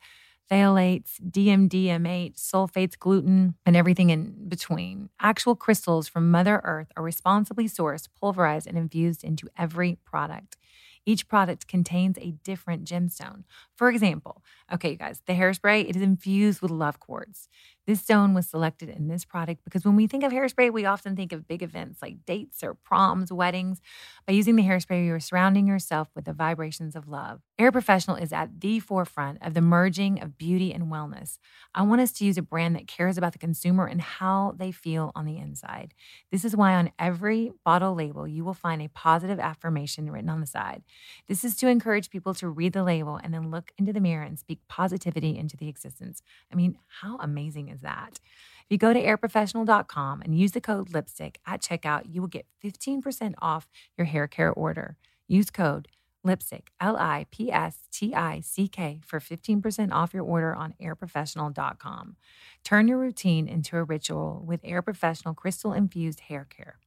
[0.50, 5.10] phthalates, DMDM8, sulfates, gluten, and everything in between.
[5.20, 10.58] Actual crystals from Mother Earth are responsibly sourced, pulverized, and infused into every product.
[11.06, 13.44] Each product contains a different gemstone.
[13.76, 17.48] For example, okay, you guys, the hairspray, it is infused with love quartz.
[17.90, 21.16] This stone was selected in this product because when we think of hairspray, we often
[21.16, 23.82] think of big events like dates or proms, weddings.
[24.28, 27.42] By using the hairspray, you are surrounding yourself with the vibrations of love.
[27.60, 31.40] AIIR Professional is at the forefront of the merging of beauty and wellness.
[31.74, 34.72] I want us to use a brand that cares about the consumer and how they
[34.72, 35.96] feel on the inside.
[36.32, 40.42] This is why on every bottle label, you will find a positive affirmation written on
[40.42, 40.84] the side.
[41.28, 44.24] This is to encourage people to read the label and then look into the mirror
[44.24, 46.22] and speak positivity into the existence.
[46.54, 48.20] I mean, how amazing is that?
[48.66, 52.46] If you go to aiirprofessional.com and use the code lipstick at checkout, you will get
[52.64, 54.98] 15% off your hair care order.
[55.28, 55.88] Use code
[56.24, 60.74] lipstick, L I P S T I C K, for 15% off your order on
[60.82, 62.16] aiirprofessional.com.
[62.64, 66.80] Turn your routine into a ritual with AIIR Professional crystal infused hair care.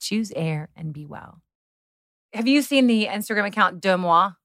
[0.00, 1.42] Choose air and be well.
[2.34, 4.36] Have you seen the Instagram account DeuxMoi?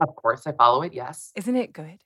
[0.00, 0.92] Of course, I follow it.
[0.94, 2.00] Yes, Isn't it good?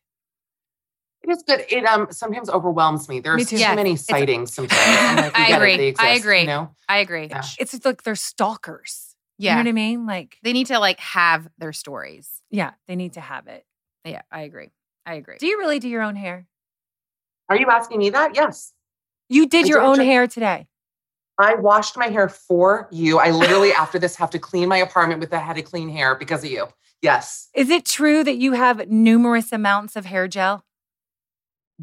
[1.24, 1.64] It is good.
[1.68, 3.20] It um sometimes overwhelms me.
[3.20, 3.56] There's Me too.
[3.56, 4.54] Yes, many it's- sightings.
[4.54, 5.76] Sometimes I'm like, I agree.
[5.76, 6.40] they I agree.
[6.42, 7.26] You know, I agree.
[7.28, 7.42] Yeah.
[7.58, 9.16] It's like they're stalkers.
[9.38, 9.52] Yeah.
[9.52, 10.06] You know what I mean?
[10.06, 12.40] Like, They need to like have their stories.
[12.50, 13.64] yeah, they need to have it.
[14.04, 14.70] Yeah, I agree.
[15.06, 15.38] I agree.
[15.38, 16.46] Do you really do your own hair?
[17.48, 18.34] are you asking me that?
[18.34, 18.72] Yes.
[19.28, 20.66] You did I your own hair today.
[21.38, 23.18] I washed my hair for you.
[23.18, 26.14] I literally, after this, have to clean my apartment with a head of clean hair
[26.14, 26.68] because of you.
[27.02, 27.48] Yes.
[27.54, 30.64] Is it true that you have numerous amounts of hair gel?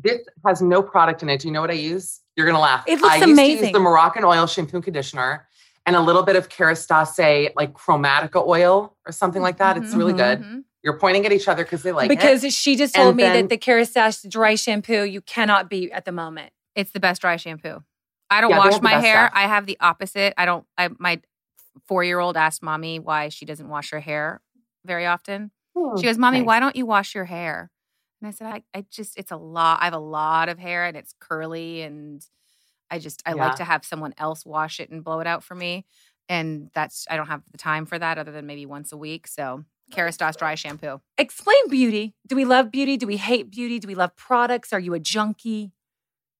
[0.04, 1.40] This has no product in it.
[1.42, 2.20] Do you know what I use?
[2.36, 2.84] You're going to laugh.
[2.88, 3.64] It looks I used to amazing.
[3.66, 5.48] use the Moroccan oil shampoo and conditioner
[5.86, 9.78] and a little bit of Kerastase, like chromatica oil or something like that.
[9.78, 10.42] It's really good.
[10.42, 10.64] Mhm.
[10.84, 12.54] You're pointing at each other because they like because it.
[12.54, 16.06] she just told And me then- that the Kerastase dry shampoo you cannot beat at
[16.06, 16.52] the moment.
[16.76, 17.84] It's the best dry shampoo.
[18.30, 19.26] I don't Yeah, wash my hair.
[19.28, 19.32] stuff.
[19.36, 20.34] I have the opposite.
[20.38, 20.66] I don't.
[20.78, 21.22] I my
[21.88, 24.42] four year old asked mommy why she doesn't wash her hair
[24.86, 25.52] very often.
[25.78, 26.48] Hmm, She goes, "Mommy, nice.
[26.48, 27.70] why don't you wash your hair?"
[28.22, 29.80] And I said, "I, I just it's a lot.
[29.82, 32.26] I have a lot of hair and it's curly, and
[32.90, 33.48] I just I Yeah.
[33.48, 35.86] like to have someone else wash it and blow it out for me.
[36.30, 39.28] And that's I don't have the time for that other than maybe once a week.
[39.28, 41.02] So oh, Kerastase dry shampoo.
[41.18, 42.14] Explain beauty.
[42.28, 42.96] Do we love beauty?
[42.96, 43.80] Do we hate beauty?
[43.80, 44.72] Do we love products?
[44.72, 45.72] Are you a junkie?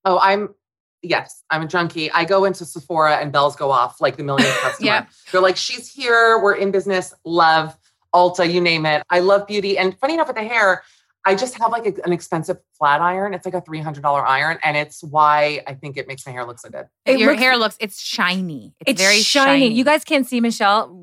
[0.06, 0.54] Oh, I'm
[1.02, 2.12] yes, I'm a junkie.
[2.12, 4.86] I go into Sephora and bells go off like the millionth customer.
[4.86, 5.06] Yeah.
[5.32, 6.40] They're like, she's here.
[6.40, 7.12] We're in business.
[7.26, 7.76] Love
[8.14, 9.04] Ulta, you name it.
[9.10, 9.78] I love beauty.
[9.80, 10.84] And funny enough, with the hair,
[11.26, 13.34] I just have like a- an expensive flat iron.
[13.34, 16.32] It's like a three hundred dollar iron, and it's why I think it makes my
[16.32, 16.88] hair look so good.
[17.06, 18.74] It your looks- hair looks it's shiny.
[18.80, 19.62] It's, It's very shiny.
[19.62, 19.74] shiny.
[19.76, 20.98] You guys can't see Michelle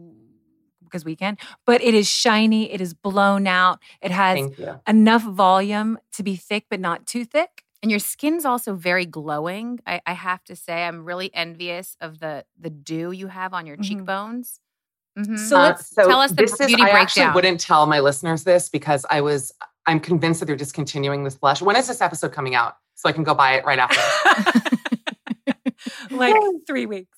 [0.83, 2.72] because we can, but it is shiny.
[2.72, 3.78] It is blown out.
[4.00, 4.40] It has
[4.88, 7.62] enough volume to be thick, but not too thick.
[7.83, 9.78] And your skin's also very glowing.
[9.87, 13.66] I, I have to say, I'm really envious of the the dew you have on
[13.66, 13.85] your Mhm.
[13.85, 14.59] cheekbones.
[15.16, 15.38] Mhm.
[15.38, 18.00] So Uh, let's so tell us the this is, beauty I actually wouldn't tell my
[18.00, 19.52] listeners this because I was.
[19.86, 21.62] I'm convinced that they're discontinuing this blush.
[21.62, 22.76] When is this episode coming out?
[22.94, 24.00] So I can go buy it right after.
[26.10, 26.34] like
[26.66, 27.16] three weeks.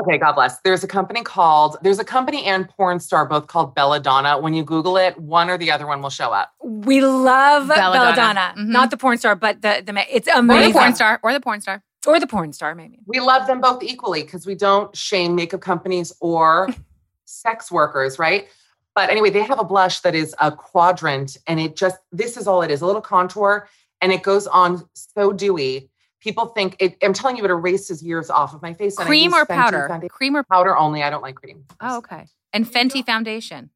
[0.00, 0.58] Okay, God bless.
[0.60, 4.38] There's a company called, there's a company and porn star both called Belladonna.
[4.38, 6.50] When you Google it, one or the other one will show up.
[6.62, 8.14] We love Belladonna.
[8.14, 8.68] Belladonna, Mhm.
[8.68, 11.40] not the porn star, but the the ma- it's or the porn star, or the
[11.40, 11.82] porn star.
[12.06, 13.00] or the porn star, maybe.
[13.06, 16.68] We love them both equally because we don't shame makeup companies or
[17.26, 18.48] sex workers, right?
[18.94, 22.46] But anyway, they have a blush that is a quadrant and it just, this is
[22.46, 23.68] all it is a little contour
[24.00, 25.88] and it goes on so dewy.
[26.20, 28.96] People think it, I'm telling you, it erases years off of my face.
[28.96, 29.88] Cream use or Fenty powder?
[29.90, 31.02] founda- Cream or Powder only.
[31.02, 31.64] I don't like cream.
[31.80, 32.26] oh, okay.
[32.52, 33.70] And Fenty foundation.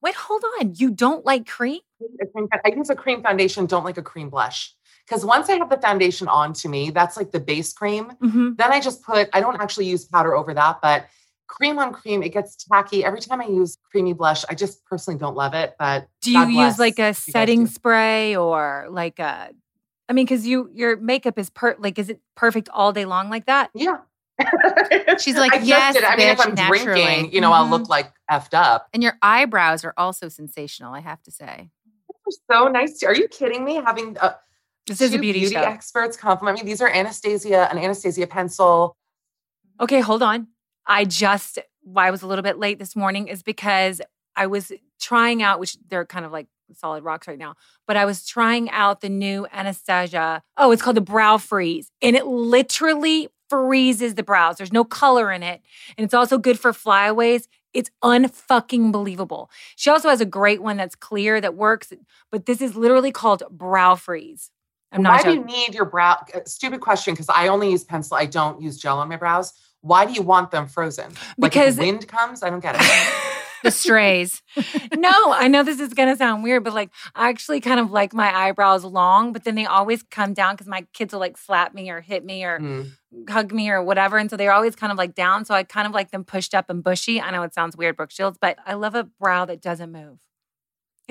[0.00, 0.72] Wait, hold on.
[0.76, 1.80] You don't like cream?
[2.20, 4.74] a cream- I use a cream foundation, don't like a cream blush.
[5.06, 8.12] Because once I have the foundation on to me, that's like the base cream.
[8.22, 8.54] Mm-hmm.
[8.56, 11.06] Then I just put, I don't actually use powder over that, but
[11.52, 13.04] cream on cream, it gets tacky.
[13.04, 15.74] Every time I use creamy blush, I just personally don't love it.
[15.78, 19.50] But Do you God use like a setting spray or like a?
[20.08, 23.28] I mean, because you your makeup is per like is it perfect all day long
[23.30, 23.70] like that?
[23.74, 23.98] Yeah.
[25.20, 25.96] She's like, I "Yes.
[26.02, 27.70] I mean, if I'm naturally." drinking, you know, I'll Mhm.
[27.70, 28.88] look like effed up.
[28.94, 31.70] And your eyebrows are also sensational, I have to say.
[32.08, 32.98] They're So nice.
[33.00, 33.74] to- Are you kidding me?
[33.76, 34.34] Having uh,
[34.86, 36.64] This is a two beauty, experts compliment me.
[36.64, 38.96] These are Anastasia, an Anastasia pencil.
[39.80, 40.48] Okay, hold on.
[40.86, 44.00] I just why I was a little bit late this morning is because
[44.36, 47.54] I was trying out, which they're kind of like solid rocks right now.
[47.86, 50.42] But I was trying out the new Anastasia.
[50.56, 51.90] Oh, it's called the Brow Freeze.
[52.00, 54.56] And it literally freezes the brows.
[54.56, 55.60] There's no color in it.
[55.98, 57.48] And it's also good for flyaways.
[57.74, 59.50] It's unfucking believable.
[59.76, 61.92] She also has a great one that's clear that works,
[62.30, 64.50] but this is literally called Brow Freeze.
[64.90, 66.18] I'm Why not Why do you need your brow?
[66.34, 68.16] uh, Stupid question because I only use pencil.
[68.16, 69.52] I don't use gel on my brows.
[69.82, 71.12] Why do you want them frozen?
[71.38, 72.82] Like Because- wind comes, I don't get it.
[73.62, 74.42] The strays.
[74.96, 78.12] no, I know this is gonna sound weird, but like I actually kind of like
[78.12, 81.72] my eyebrows long, but then they always come down because my kids will like slap
[81.72, 82.90] me or hit me or Mm.
[83.30, 84.18] hug me or whatever.
[84.18, 85.44] And so they're always kind of like down.
[85.44, 87.20] So I kind of like them pushed up and bushy.
[87.20, 90.18] I know it sounds weird, Brooke Shields, but I love a brow that doesn't move.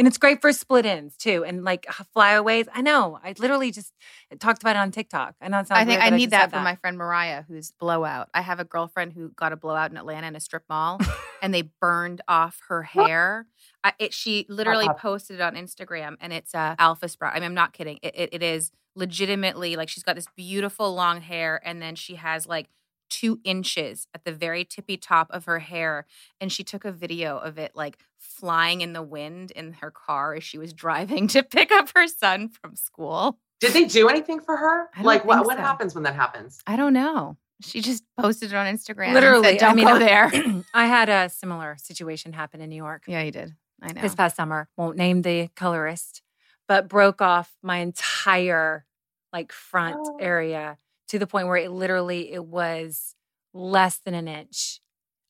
[0.01, 1.45] And it's great for split ends too.
[1.45, 2.65] And like flyaways.
[2.73, 3.19] I know.
[3.23, 3.93] I literally just
[4.39, 5.35] talked about it on TikTok.
[5.39, 6.97] I know it sounds I think weird I need just that said for my friend
[6.97, 8.27] Mariah, who's blowout.
[8.33, 10.99] I have a girlfriend who got a blowout in Atlanta in a strip mall,
[11.43, 13.45] and they burned off her hair.
[13.83, 14.95] I, it, she literally Uh-uh.
[14.95, 17.33] posted it on Instagram, and it's a alpha sprout.
[17.35, 17.99] I mean, I'm not kidding.
[18.01, 22.15] It, it, it is legitimately like she's got this beautiful long hair, and then she
[22.15, 22.69] has like
[23.11, 26.07] two inches at the very tippy top of her hair,
[26.39, 30.33] and she took a video of it like flying in the wind in her car
[30.33, 33.37] as she was driving to pick up her son from school.
[33.59, 34.89] Did they do anything for her?
[35.03, 36.59] Like what, think what happens when that happens?
[36.65, 37.37] I don't know.
[37.61, 39.13] She just posted it on Instagram.
[39.13, 40.31] Literally, said, don't I mean, go there.
[40.73, 43.03] I had a similar situation happen in New York.
[43.05, 43.53] yeah, you did.
[43.83, 44.01] I know.
[44.01, 44.67] this past summer.
[44.77, 46.23] Won't name the colorist,
[46.67, 48.85] but broke off my entire
[49.31, 50.17] like front Oh.
[50.19, 50.77] area
[51.11, 53.15] to the point where it literally it was
[53.53, 54.79] less than an inch.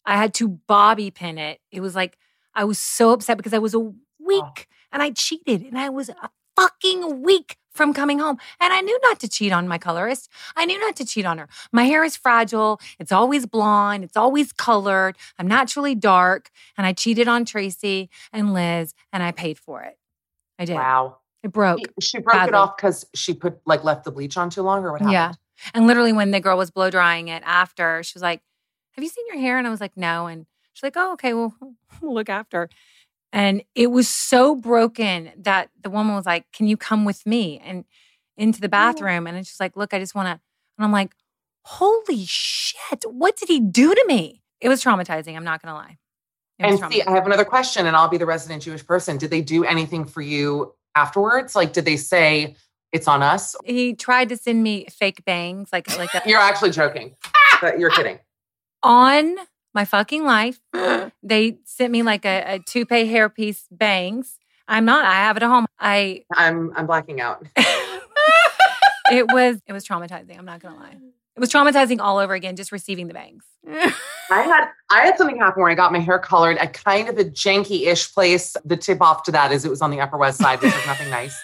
[0.05, 1.59] I had to bobby pin it.
[1.71, 2.17] It was like
[2.53, 6.09] I was so upset because I was a week and I cheated and I was
[6.09, 8.37] a fucking week from coming home.
[8.59, 10.29] And I knew not to cheat on my colorist.
[10.55, 11.47] I knew not to cheat on her.
[11.71, 12.79] My hair is fragile.
[12.99, 14.03] It's always blonde.
[14.03, 15.17] It's always colored.
[15.39, 16.51] I'm naturally dark.
[16.77, 19.97] And I cheated on Tracy and Liz and I paid for it.
[20.59, 20.75] I did.
[20.75, 21.17] Wow.
[21.41, 21.79] It broke.
[21.99, 24.91] She broke it off because she put like left the bleach on too long or
[24.91, 25.13] what happened?
[25.13, 25.33] Yeah.
[25.73, 28.41] And literally, when the girl was blow drying it after, she was like,
[28.91, 29.57] Have you seen your hair?
[29.57, 30.27] And I was like, No.
[30.27, 31.33] And she's like, Oh, okay.
[31.33, 31.55] Well,
[32.01, 32.69] we'll look after.
[33.33, 37.61] And it was so broken that the woman was like, Can you come with me?
[37.63, 37.85] And
[38.37, 39.27] into the bathroom.
[39.27, 40.31] And she's like, Look, I just want to.
[40.77, 41.13] And I'm like,
[41.63, 43.03] Holy shit.
[43.07, 44.41] What did he do to me?
[44.59, 45.35] It was traumatizing.
[45.35, 45.97] I'm not going to lie.
[46.59, 47.01] And see.
[47.01, 49.17] I have another question, and I'll be the resident Jewish person.
[49.17, 51.55] Did they do anything for you afterwards?
[51.55, 52.55] Like, did they say
[52.91, 53.55] it's on us?
[53.65, 57.15] he tried to send me fake bangs, like, like a, You're actually joking.
[57.61, 58.19] But you're kidding.
[58.83, 59.35] on
[59.73, 60.59] my fucking life.
[61.23, 64.37] they sent me like a, a toupee hairpiece bangs.
[64.67, 65.05] I'm not.
[65.05, 65.65] I have it at home.
[65.79, 66.23] I.
[66.35, 67.45] I'm I'm blacking out.
[69.11, 69.57] It was.
[69.67, 70.37] It was traumatizing.
[70.37, 70.95] I'm not gonna lie.
[71.35, 72.55] It was traumatizing all over again.
[72.55, 73.43] Just receiving the bangs.
[73.69, 73.91] I
[74.29, 77.25] had I had something happen where I got my hair colored at kind of a
[77.25, 78.55] janky-ish place.
[78.63, 80.85] The tip off to that is it was on the Upper West Side, which was
[80.85, 81.37] nothing nice.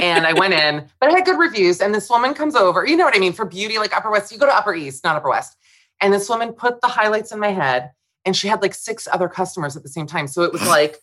[0.00, 1.80] And I went in, but I had good reviews.
[1.80, 4.32] And this woman comes over, you know what I mean, for beauty, like Upper West.
[4.32, 5.56] You go to Upper East, not Upper West.
[6.00, 7.90] And this woman put the highlights in my head,
[8.24, 10.28] and she had like six other customers at the same time.
[10.28, 10.98] So it was like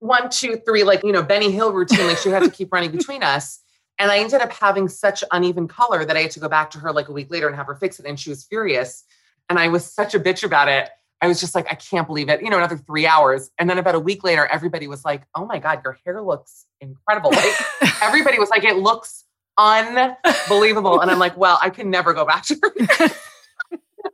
[0.00, 2.06] one, two, three, like you know, Benny Hill routine.
[2.06, 3.60] Like she had to keep running between us.
[3.98, 6.78] And I ended up having such uneven color that I had to go back to
[6.78, 8.06] her like a week later and have her fix it.
[8.06, 9.04] And she was furious.
[9.48, 10.90] And I was such a bitch about it.
[11.22, 12.42] I was just like, I can't believe it.
[12.42, 13.50] You know, another three hours.
[13.58, 16.66] And then about a week later, everybody was like, oh my God, your hair looks
[16.80, 17.30] incredible.
[17.30, 17.54] Like
[18.02, 19.24] everybody was like, it looks
[19.56, 21.00] unbelievable.
[21.00, 22.72] And I'm like, well, I can never go back to her.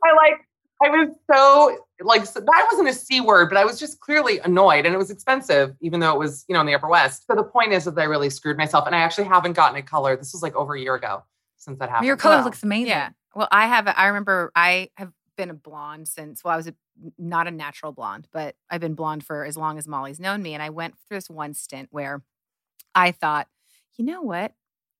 [0.03, 0.47] I like,
[0.81, 4.39] I was so like, so that wasn't a C word, but I was just clearly
[4.39, 7.25] annoyed and it was expensive, even though it was, you know, in the Upper West.
[7.27, 9.81] So the point is that I really screwed myself and I actually haven't gotten a
[9.81, 10.15] color.
[10.15, 11.23] This was like over a year ago
[11.57, 12.07] since that happened.
[12.07, 12.87] Your color Well, looks amazing.
[12.87, 13.09] Yeah.
[13.35, 13.87] Well, I have.
[13.87, 16.43] I remember I have been a blonde since.
[16.43, 16.75] Well, I was a,
[17.17, 20.53] not a natural blonde, but I've been blonde for as long as Molly's known me.
[20.53, 22.23] And I went through this one stint where
[22.95, 23.47] I thought,
[23.97, 24.53] you know what?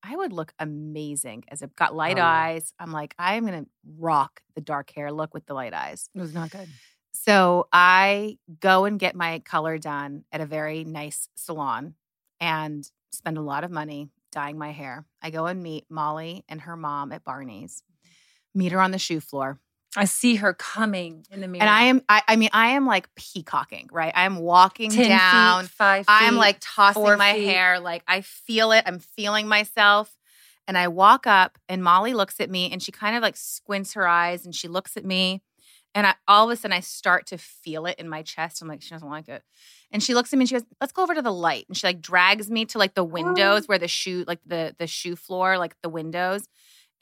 [0.03, 2.73] I would look amazing as I've got light Oh, eyes.
[2.77, 3.65] I'm like, I'm gonna
[3.97, 6.09] rock the dark hair look with the light eyes.
[6.13, 6.67] It was not good.
[7.13, 11.93] So I go and get my color done at a very nice salon
[12.41, 15.05] and spend a lot of money dyeing my hair.
[15.21, 17.83] I go and meet Molly and her mom at Barney's,
[18.53, 19.59] meet her on the shoe floor.
[19.95, 21.61] I see her coming in the mirror.
[21.61, 24.11] And I am, I, I mean, I am like peacocking, right?
[24.15, 25.63] I am walking 10 down.
[25.63, 26.05] feet, five.
[26.07, 27.45] I'm like tossing my feet.
[27.45, 27.79] hair.
[27.79, 28.83] Like I feel it.
[28.87, 30.15] I'm feeling myself.
[30.67, 33.93] And I walk up and Molly looks at me and she kind of like squints
[33.93, 35.41] her eyes and she looks at me.
[35.95, 38.61] And I all of a sudden I start to feel it in my chest.
[38.61, 39.43] I'm like, she doesn't like it.
[39.91, 41.65] And she looks at me and she goes, let's go over to the light.
[41.67, 43.65] And she like drags me to like the windows oh.
[43.67, 46.47] where the shoe, like the the shoe floor, like the windows.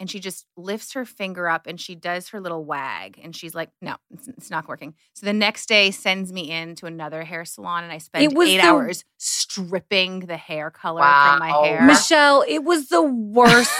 [0.02, 3.54] And she just lifts her finger up and she does her little wag and she's
[3.56, 4.96] like, no, it's, it's not working.
[5.14, 8.36] So the next day sends me in to another hair salon and I spend It
[8.36, 11.38] was eight the- hours stripping the hair color Wow.
[11.38, 11.84] from my hair.
[11.84, 13.72] Michelle, it was the worst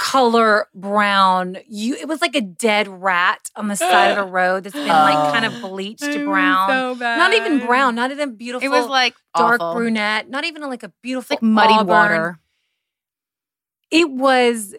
[0.00, 1.56] color brown.
[1.68, 4.86] You it was like a dead rat on the side of the road that's been
[4.88, 6.98] like kind of bleached to brown.
[6.98, 8.66] not even brown, not even beautiful.
[8.66, 9.80] It was like dark awful.
[9.80, 11.86] brunette, not even like a It's beautiful like muddy auburn.
[11.86, 12.38] water.
[13.90, 14.74] It was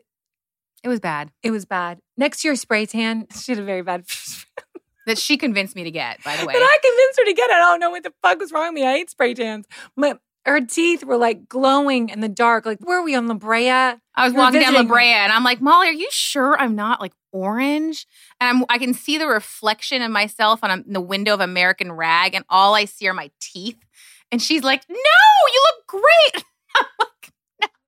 [0.84, 1.32] It was bad.
[1.41, 2.00] it was bad.
[2.17, 4.06] Next year spray tan, she had a very bad
[5.06, 6.54] That she convinced me to get, by the way.
[6.54, 7.54] And I convinced her to get it.
[7.56, 8.86] I don't know what the fuck was wrong with me.
[8.88, 9.65] I hate spray tans.
[9.98, 12.65] My her teeth were like glowing in the dark.
[12.65, 13.69] Like, where were we on La Brea?
[13.69, 14.84] I was walking down La.
[14.84, 18.08] Brea and I'm like, Molly, are you sure I'm not like orange?
[18.39, 21.91] And I'm I can see the reflection of myself on a, the window of American
[21.91, 23.84] Rag, and all I see are my teeth.
[24.32, 26.43] And she's like, No, you look great.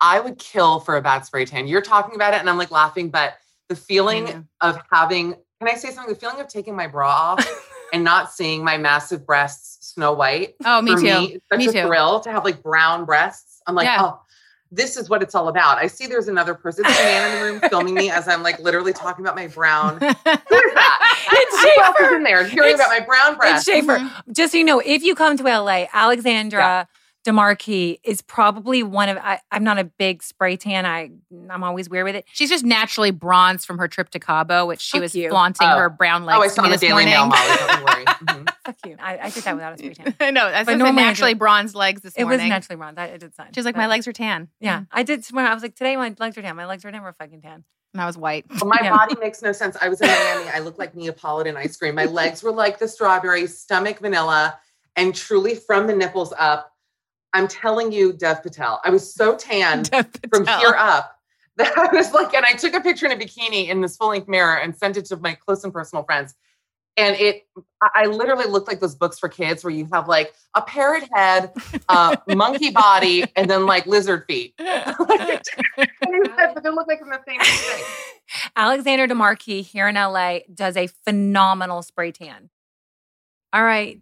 [0.02, 1.68] I would kill for a bad spray tan.
[1.68, 3.36] You're talking about it and I'm like laughing, but
[3.70, 6.14] the feeling of having, can I say something?
[6.14, 10.56] The feeling of taking my bra off and not seeing my massive breasts snow white.
[10.66, 11.02] Oh, me too.
[11.04, 11.88] Me, it's such Me a too.
[11.88, 13.62] thrill to have like brown breasts.
[13.68, 13.98] I'm like, Yeah.
[14.02, 14.22] oh,
[14.72, 15.78] this is what it's all about.
[15.78, 18.44] I see there's another person, there's a man in the room filming me as I'm
[18.44, 19.98] like literally talking about my brown.
[20.02, 21.28] Who is that?
[21.32, 21.62] It's
[22.02, 22.16] Schaefer.
[22.16, 23.68] in there hearing It's- about my brown breasts?
[23.68, 23.98] It's Schaefer.
[24.00, 24.32] Mm-hmm.
[24.34, 26.88] Just so you know, if you come to LA, Alexandra
[27.26, 30.86] DeMarquis is probably one of I, I'm not a big spray tan.
[30.86, 31.10] I
[31.50, 32.26] I'm always weird with it.
[32.32, 35.30] She's just naturally bronzed from her trip to Cabo, which she Fuck was you.
[35.30, 35.76] flaunting Oh.
[35.78, 37.10] her brown legs Oh, I to saw the this Daily morning.
[37.14, 37.48] Mail, Molly.
[37.58, 38.06] Don't you worry.
[38.16, 38.50] Mhm.
[38.66, 38.96] Fuck you.
[39.00, 40.16] I, I did that without a spray tan.
[40.20, 40.50] I know.
[40.50, 42.98] That's But normally naturally do- bronzed legs this It was naturally bronzed.
[43.00, 43.52] I, it did sign.
[43.54, 44.48] She's like, my legs are tan.
[44.60, 45.50] Yeah, I did tomorrow.
[45.50, 46.56] I was like, today my legs are tan.
[46.56, 47.64] My legs are never fucking tan.
[47.94, 48.46] And I was white.
[48.48, 48.96] But my Yeah.
[48.96, 49.76] body makes no sense.
[49.82, 50.50] I was in Miami.
[50.50, 51.96] I looked like Neapolitan ice cream.
[51.96, 54.58] My legs were like the strawberry, stomach vanilla,
[54.96, 56.72] and truly from the nipples up.
[57.36, 58.80] I'm telling you, Dev Patel.
[58.86, 59.89] I was so tanned
[60.34, 61.19] from here up
[61.58, 64.10] that I was like, and I took a picture in a bikini in this full
[64.10, 66.34] length mirror and sent it to my close and personal friends.
[66.95, 67.45] And it,
[67.84, 71.04] I I literally looked like those books for kids where you have like a parrot
[71.13, 71.52] head,
[71.89, 74.54] uh, monkey body, and then like lizard feet.
[74.58, 74.88] but
[75.76, 77.84] they look like the same thing.
[78.56, 82.50] Alexander DeMarquis here in LA does a phenomenal spray tan.
[83.52, 84.00] All right.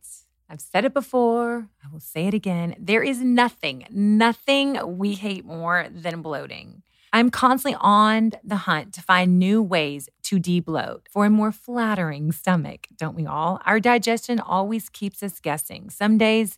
[0.50, 1.70] I've said it before.
[1.84, 2.76] I will say it again.
[2.80, 6.84] There is nothing, nothing we hate more than bloating.
[7.12, 12.32] I'm constantly on the hunt to find new ways to debloat for a more flattering
[12.32, 13.62] stomach, don't we all?
[13.66, 15.92] Our digestion always keeps us guessing.
[15.92, 16.58] Some days,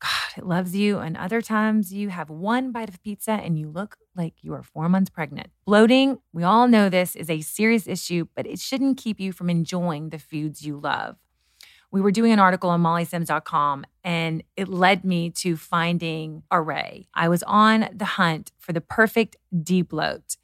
[0.00, 3.68] God, it loves you, and other times you have one bite of pizza and you
[3.68, 5.50] look like you are four months pregnant.
[5.64, 9.48] Bloating, we all know this is a serious issue, but it shouldn't keep you from
[9.48, 11.16] enjoying the foods you love.
[11.92, 17.06] We were doing an article on mollysims.com and it led me to finding Arrae.
[17.14, 20.36] I was on the hunt for the perfect deep debloat.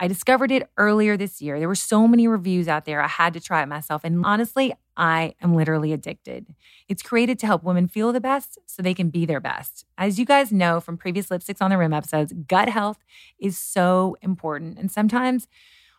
[0.00, 1.58] I discovered it earlier this year.
[1.58, 3.02] There were so many reviews out there.
[3.02, 4.02] I had to try it myself.
[4.04, 6.46] And honestly, I am literally addicted.
[6.88, 9.84] It's created to help women feel the best so they can be their best.
[9.96, 12.98] As you guys know from previous Lipsticks on the Rim episodes, gut health
[13.40, 15.48] is so important and sometimes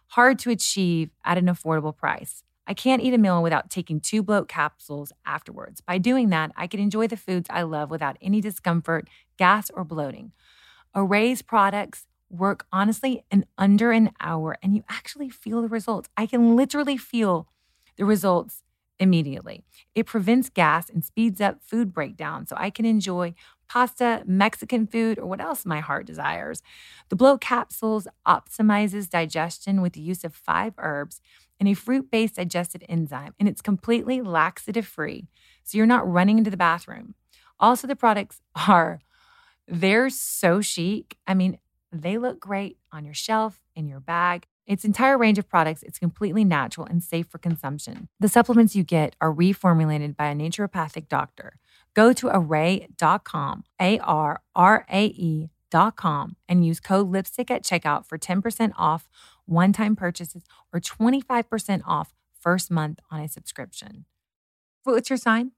[0.08, 2.44] hard to achieve at an affordable price.
[2.70, 5.82] I can't eat a meal without taking two bloat capsules afterwards.
[5.82, 9.84] By doing that, I can enjoy the foods I love without any discomfort, gas, or
[9.84, 10.34] bloating.
[10.96, 16.10] Arrae's products work honestly in under an hour, and you actually feel the results.
[16.16, 17.48] I can literally feel
[17.98, 18.64] the results
[19.00, 19.64] immediately.
[19.96, 23.34] It prevents gas and speeds up food breakdown so I can enjoy
[23.68, 26.62] pasta, Mexican food, or what else my heart desires.
[27.10, 31.22] The bloat capsules optimizes digestion with the use of five herbs
[31.60, 35.28] and a fruit-based digestive enzyme, and it's completely laxative free.
[35.64, 37.16] So you're not running into the bathroom.
[37.60, 39.02] Also, the products are
[39.68, 41.18] they're so chic.
[41.28, 41.60] I mean,
[41.92, 44.48] they look great on your shelf, in your bag.
[44.66, 48.08] Its entire range of products is completely natural and safe for consumption.
[48.20, 51.58] The supplements you get are reformulated by a naturopathic doctor.
[51.96, 58.20] Go to arrae.com, A R R A E.com, and use code lipstick at checkout for
[58.20, 59.08] 10% off
[59.50, 64.06] one time purchases or 25% off first month on a subscription.
[64.84, 65.52] What's your sign?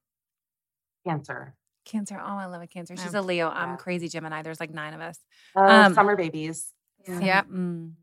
[1.05, 1.55] Cancer.
[1.85, 2.19] Cancer.
[2.23, 2.95] Oh, I love a Cancer.
[2.95, 3.49] She's a Leo.
[3.49, 3.75] I'm yeah.
[3.75, 4.41] crazy Gemini.
[4.43, 5.19] There's like nine of us.
[5.55, 6.73] Oh, Um, summer babies.
[7.07, 7.47] Yep.
[7.49, 7.93] Mm.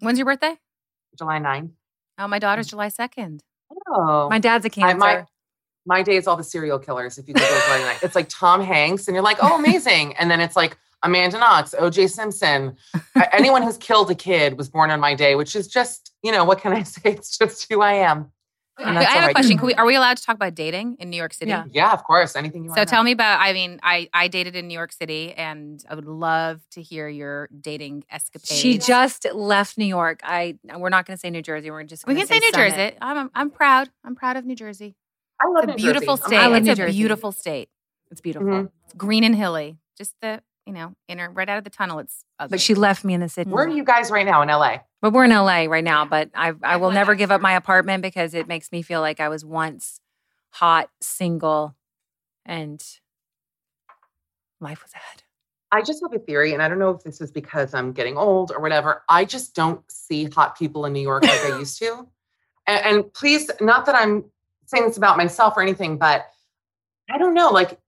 [0.00, 0.56] When's your birthday?
[1.18, 1.70] July 9th.
[2.18, 3.40] Oh, my daughter's July 2nd.
[3.88, 4.28] Oh.
[4.28, 5.04] My dad's a Cancer.
[5.04, 5.26] I- my,
[5.84, 7.18] my day is all the serial killers.
[7.18, 8.04] If you Google July 9th.
[8.04, 10.14] It's like Tom Hanks, and you're like, oh, amazing.
[10.16, 12.76] And then it's like Amanda Knox, OJ Simpson.
[13.32, 16.44] Anyone who's killed a kid was born on my day, which is just, you know,
[16.44, 17.00] what can I say?
[17.12, 18.30] It's just who I am.
[18.78, 19.58] I that's all have a question.
[19.58, 21.50] Can we, are we allowed to talk about dating in New York City?
[21.50, 21.64] Yeah.
[21.70, 22.34] Yeah, of course.
[22.34, 23.38] Anything you want So to tell me about.
[23.40, 27.06] I mean, I I dated in New York City, and I would love to hear
[27.06, 28.50] your dating escapades.
[28.58, 30.20] She just left New York.
[30.24, 31.70] I we're not going to say New Jersey.
[31.70, 32.70] We're just We gonna can say New Summit.
[32.70, 32.96] Jersey.
[33.02, 33.90] I'm I'm proud.
[34.04, 34.96] I'm proud of New Jersey.
[35.40, 36.28] I love It's a New beautiful Jersey.
[36.28, 36.38] state.
[36.38, 36.96] I love it's New a Jersey.
[36.98, 37.68] beautiful state.
[38.10, 38.48] It's beautiful.
[38.48, 38.70] Mhm.
[38.86, 39.76] It's green and hilly.
[39.98, 41.98] Just the you know inner right out of the tunnel.
[41.98, 42.54] It's ugly.
[42.54, 43.50] But she left me in the city.
[43.50, 44.78] Where are you guys right now in LA?
[45.00, 46.04] But we're in LA right now.
[46.04, 49.20] But I I will never give up my apartment because it makes me feel like
[49.20, 50.00] I was once
[50.50, 51.74] hot, single,
[52.44, 52.82] and
[54.60, 55.22] life was ahead.
[55.72, 58.18] I just have a theory, and I don't know if this is because I'm getting
[58.18, 59.02] old or whatever.
[59.08, 62.06] I just don't see hot people in New York like I used to.
[62.66, 64.24] And, and please, not that I'm
[64.66, 66.26] saying this about myself or anything, but
[67.10, 67.48] I don't know.
[67.50, 67.78] Like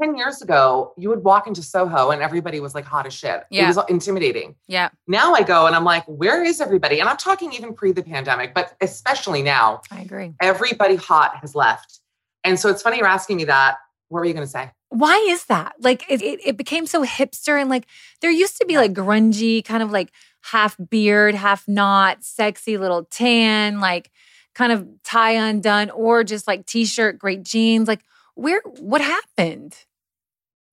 [0.00, 3.44] 10 years ago, you would walk into Soho and everybody was like hot as shit.
[3.50, 3.64] Yeah.
[3.64, 4.54] It was intimidating.
[4.66, 4.90] yeah.
[5.06, 7.00] Now I go and I'm like, where is everybody?
[7.00, 10.34] And I'm talking even pre the pandemic, but especially now, I agree.
[10.40, 12.00] everybody hot has left.
[12.44, 13.76] And so it's funny you're asking me that.
[14.08, 14.70] What were you going to say?
[14.90, 15.74] Why is that?
[15.80, 17.86] Like it, it, it became so hipster and like
[18.20, 20.12] there used to be like grungy, kind of like
[20.42, 24.10] half beard, half not, sexy little tan, like
[24.54, 27.88] kind of tie undone, or just like t-shirt, great jeans.
[27.88, 28.04] Like
[28.34, 29.76] where what happened?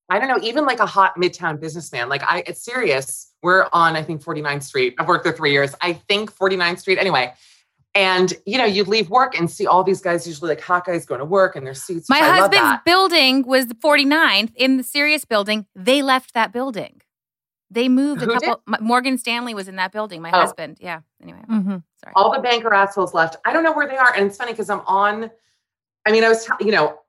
[0.09, 2.09] I don't know, even like a hot midtown businessman.
[2.09, 3.31] Like I it's serious.
[3.43, 4.95] We're on, I think, 49th Street.
[4.99, 5.75] I've worked there three years.
[5.81, 6.97] I think 49th Street.
[6.97, 7.33] Anyway.
[7.95, 11.07] And you know, you leave work and see all these guys, usually like hot guys
[11.07, 12.07] going to work in their suits.
[12.07, 12.85] My which I love husband's that.
[12.85, 15.65] building was the 49th in the Sirius building.
[15.75, 17.01] They left that building.
[17.71, 18.61] They moved a Who couple.
[18.71, 20.21] M- Morgan Stanley was in that building.
[20.21, 20.39] My Oh.
[20.41, 20.77] husband.
[20.79, 20.99] Yeah.
[21.21, 21.77] Anyway, Mm-hmm.
[22.03, 22.13] sorry.
[22.15, 23.37] all the banker assholes left.
[23.43, 24.13] I don't know where they are.
[24.15, 25.31] And it's funny because I'm on,
[26.05, 26.99] I mean, I was, t- you know,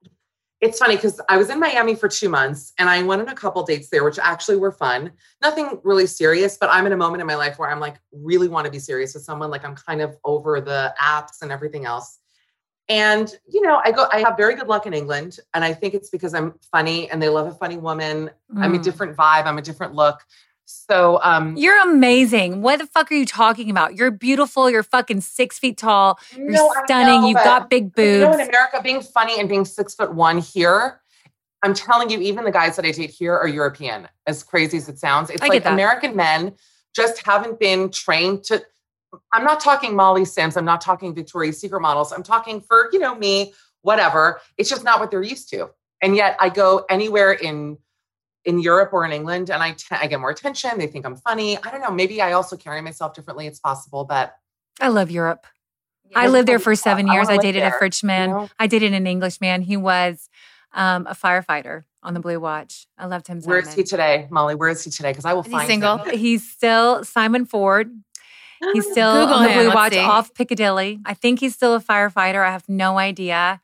[0.61, 3.35] it's funny because I was in Miami for two months and I went on a
[3.35, 5.13] couple dates there, which actually were fun.
[5.41, 8.47] Nothing really serious, but I'm in a moment in my life where I'm like, really
[8.49, 9.51] want to be serious with someone.
[9.51, 12.19] Like I'm kind of over the apps and everything else.
[12.91, 15.39] And, you know, I go, I have very good luck in England.
[15.55, 18.31] And I think it's because I'm funny and they love a funny woman.
[18.57, 18.83] I'm a Mm.
[18.83, 19.47] different vibe.
[19.47, 20.21] I'm a different look.
[20.71, 22.63] So, um, You're amazing.
[22.63, 23.97] What the fuck are you talking about?
[23.97, 24.71] You're beautiful.
[24.71, 26.19] You're fucking six feet tall.
[26.37, 27.23] You're no, stunning.
[27.23, 28.49] know, You've got big But You know, in boobs.
[28.49, 31.01] America, being funny and being six foot one here,
[31.63, 34.09] I'm telling you, even the guys that I date here are European.
[34.27, 35.67] As crazy as it sounds, it's I like.
[35.67, 36.55] American men
[36.95, 38.63] just haven't been trained to.
[39.33, 40.57] I'm not talking Molly Sims.
[40.57, 42.13] I'm not talking Victoria's Secret models.
[42.13, 43.53] I'm talking for you know me,
[43.83, 44.41] whatever.
[44.57, 45.71] It's just not what they're used to.
[46.01, 47.77] And yet, I go anywhere in
[48.45, 50.79] in Europe or in England, and I t- I get more attention.
[50.79, 51.59] They think I'm funny.
[51.59, 51.91] I don't know.
[51.91, 53.47] Maybe I also carry myself differently.
[53.47, 54.35] It's possible, but
[54.81, 55.47] I love Europe.
[56.15, 56.31] I Yeah.
[56.31, 57.27] lived there for seven years.
[57.29, 58.29] wanna I dated a there, French man.
[58.31, 58.49] you know?
[58.59, 59.63] I dated an English man.
[59.63, 60.29] He was
[60.73, 62.87] um, a firefighter on the Blue Watch.
[62.97, 63.41] I loved him.
[63.43, 64.55] where is he today, Molly?
[64.55, 65.11] Where is he today?
[65.11, 65.99] Because I will Is he find single?
[65.99, 66.17] him.
[66.19, 67.91] He's still Simon Ford.
[68.73, 69.59] He's still Google on the him.
[69.59, 69.99] Blue Let's Watch see.
[69.99, 71.01] off Piccadilly.
[71.05, 72.45] I think he's still a firefighter.
[72.47, 73.61] I have no idea.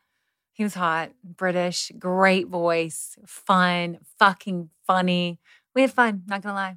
[0.56, 5.38] He was hot, British, great voice, fun, fucking funny.
[5.74, 6.76] We had fun, not gonna lie.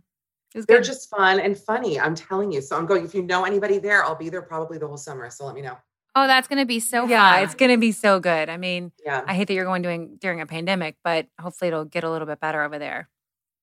[0.54, 0.84] It was They're good.
[0.86, 1.98] just fun and funny.
[1.98, 2.60] I'm telling you.
[2.62, 3.06] So I'm going.
[3.06, 5.30] If you know anybody there, I'll be there probably the whole summer.
[5.30, 5.78] So let me know.
[6.14, 7.44] Oh, that's gonna be so yeah, fun.
[7.46, 8.50] it's gonna be so good.
[8.50, 11.86] I mean, Yeah, I hate that you're going doing during a pandemic, but hopefully it'll
[11.86, 13.08] get a little bit better over there.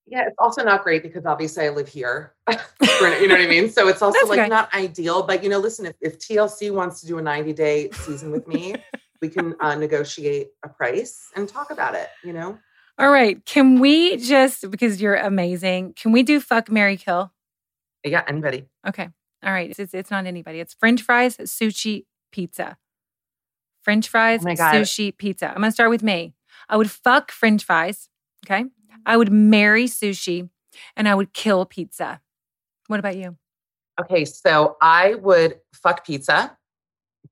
[0.07, 0.27] yeah.
[0.29, 2.35] It's also not great because obviously I live here.
[2.49, 2.57] you
[3.29, 3.69] know what I mean?
[3.69, 4.49] So it's also That's like okay.
[4.49, 5.25] not ideal.
[5.25, 8.47] But you know, listen, if, if TLC wants to do a 90 day season with
[8.49, 8.77] me,
[9.21, 12.09] we can uh, negotiate a price and talk about it.
[12.25, 12.59] You know.
[12.99, 13.45] All right.
[13.45, 17.31] Can we just because you're amazing, can we do fuck Mary Kill?
[18.05, 18.65] Yeah, anybody.
[18.87, 19.09] Okay.
[19.45, 19.69] All right.
[19.71, 20.61] It's, it's, it's not anybody.
[20.61, 22.79] It's French fries, sushi, pizza.
[23.83, 25.49] French fries, Oh sushi, pizza.
[25.49, 26.35] I'm gonna start with me.
[26.69, 28.09] I would fuck French fries.
[28.47, 28.65] Okay.
[29.05, 30.49] I would marry sushi
[30.97, 32.21] and I would kill pizza.
[32.87, 33.37] What about you?
[34.01, 36.56] Okay, so I would fuck pizza,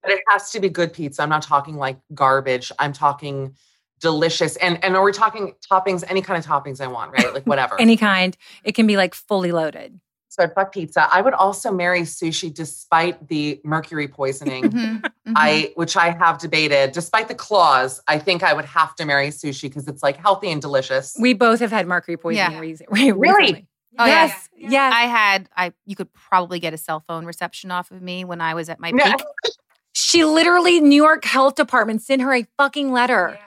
[0.05, 1.21] but it has to be good pizza.
[1.23, 2.71] I'm not talking like garbage.
[2.79, 3.55] I'm talking
[3.99, 4.55] delicious.
[4.57, 6.03] And and are we talking toppings?
[6.07, 7.33] Any kind of toppings I want, right?
[7.33, 7.75] Like whatever.
[7.79, 8.35] Any kind.
[8.63, 9.99] It can be like fully loaded.
[10.27, 11.07] so I'd fuck pizza.
[11.11, 14.63] I would also marry sushi despite the mercury poisoning.
[14.65, 15.09] Mhm, mhm.
[15.35, 19.29] I which I have debated, despite the clause, I think I would have to marry
[19.29, 21.15] sushi because it's like healthy and delicious.
[21.19, 22.59] We both have had mercury poisoning Yeah.
[22.59, 23.13] reason- Really?
[23.13, 23.67] recently.
[23.97, 24.25] Oh, yeah.
[24.25, 24.49] yes.
[24.57, 24.93] Yes.
[24.93, 28.41] I had I you could probably get a cell phone reception off of me when
[28.41, 29.05] I was at my No.
[29.05, 29.15] peak.
[29.97, 33.39] She literally, New York Health Department sent her a fucking letter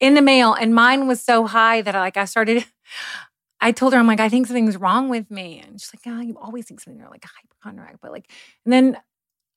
[0.00, 2.66] in the mail, and mine was so high that I, like I started.
[3.60, 6.20] I told her, I'm like, I think something's wrong with me, and she's like, Oh,
[6.20, 6.98] you always think something.
[7.00, 8.28] You're like a hypochondriac, but like,
[8.66, 8.98] and then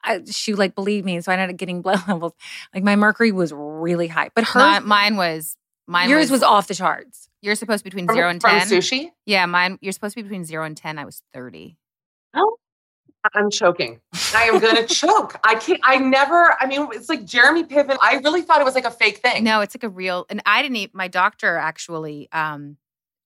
[0.03, 2.33] I, she like believed me, so I ended up getting blood levels.
[2.73, 5.57] Like my mercury was really high, but her Mine, mine was
[5.87, 7.27] mine yours was off the charts.
[7.41, 8.59] You're supposed to be between From, zero and ten.
[8.61, 8.79] from ten.
[8.79, 9.11] sushi.
[9.25, 9.79] Yeah, mine.
[9.81, 10.97] You're supposed to be between zero and ten.
[10.99, 11.77] I was thirty.
[12.35, 12.57] Oh,
[13.35, 13.99] I'm choking.
[14.35, 15.39] I am gonna choke.
[15.43, 15.79] I can't.
[15.83, 16.55] I never.
[16.59, 17.97] I mean, it's like Jeremy Piven.
[18.01, 19.43] I really thought it was like a fake thing.
[19.43, 20.25] No, it's like a real.
[20.29, 20.77] And I didn't.
[20.77, 22.29] Even, my doctor actually.
[22.31, 22.77] um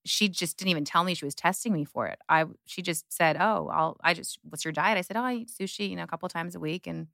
[0.03, 2.17] she just didn't even tell me she was testing me for it.
[2.27, 5.33] I she just said, "Oh, I'll I just what's your diet?" I said, "Oh, I
[5.35, 7.05] eat sushi, you know, a couple times a week." And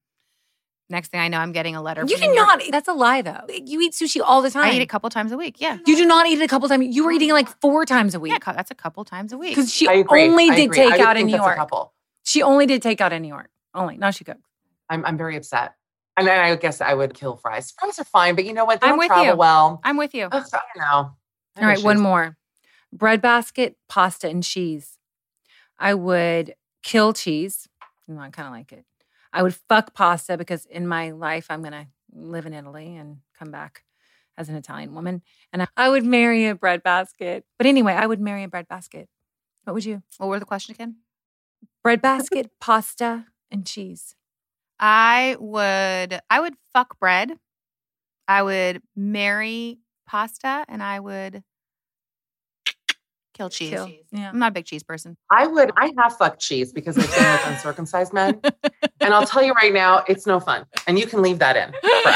[0.90, 2.06] next thing I know, I'm getting a letter.
[2.08, 2.72] You from do New York- not.
[2.72, 3.42] That's a lie, though.
[3.50, 4.64] You eat sushi all the time.
[4.64, 5.58] I eat it a couple times a week.
[5.60, 6.96] Yeah, You do not eat it a couple times.
[6.96, 9.50] You were eating like four times a week cou- that's a couple times a week.
[9.58, 10.24] because she I agree.
[10.30, 10.80] only I did agree.
[10.84, 11.58] I would takeout think in New that's a York.
[12.28, 13.50] She only did takeout in New York.
[13.74, 13.98] Only.
[13.98, 14.42] Now she cooks.
[14.90, 15.76] I'm I'm very upset.
[16.18, 17.74] And then I guess I would kill fries.
[17.80, 18.82] Fries are fine, but you know what?
[18.82, 19.36] They I'm don't with travel you.
[19.38, 19.80] well.
[19.86, 20.26] I'm with you.
[20.26, 21.16] I don't know.
[21.56, 22.38] I All right, one more.
[22.92, 24.98] Bread basket, pasta, and cheese.
[25.80, 27.70] I would kill cheese.
[28.10, 28.84] No, I kind of like it.
[29.32, 33.52] I would fuck pasta because in my life I'm gonna live in Italy and come
[33.52, 33.84] back
[34.38, 35.22] as an Italian woman.
[35.54, 37.46] And I- I would marry a bread basket.
[37.58, 39.08] But anyway, I would marry a bread basket.
[39.64, 40.04] What would you?
[40.18, 40.98] What were the question again?
[41.88, 44.14] Bread basket, pasta, and cheese.
[44.78, 47.32] I would I would fuck bread.
[48.28, 51.44] I would marry pasta and I would
[53.34, 53.70] kill cheese.
[53.70, 53.90] Kill.
[54.12, 54.32] Yeah.
[54.32, 55.16] I'm not a big cheese person.
[55.32, 55.72] I would.
[55.78, 58.42] I have fucked cheese because I've been with uncircumcised men,
[59.00, 60.66] and I'll tell you right now, it's no fun.
[60.88, 62.16] And you can leave that in for us.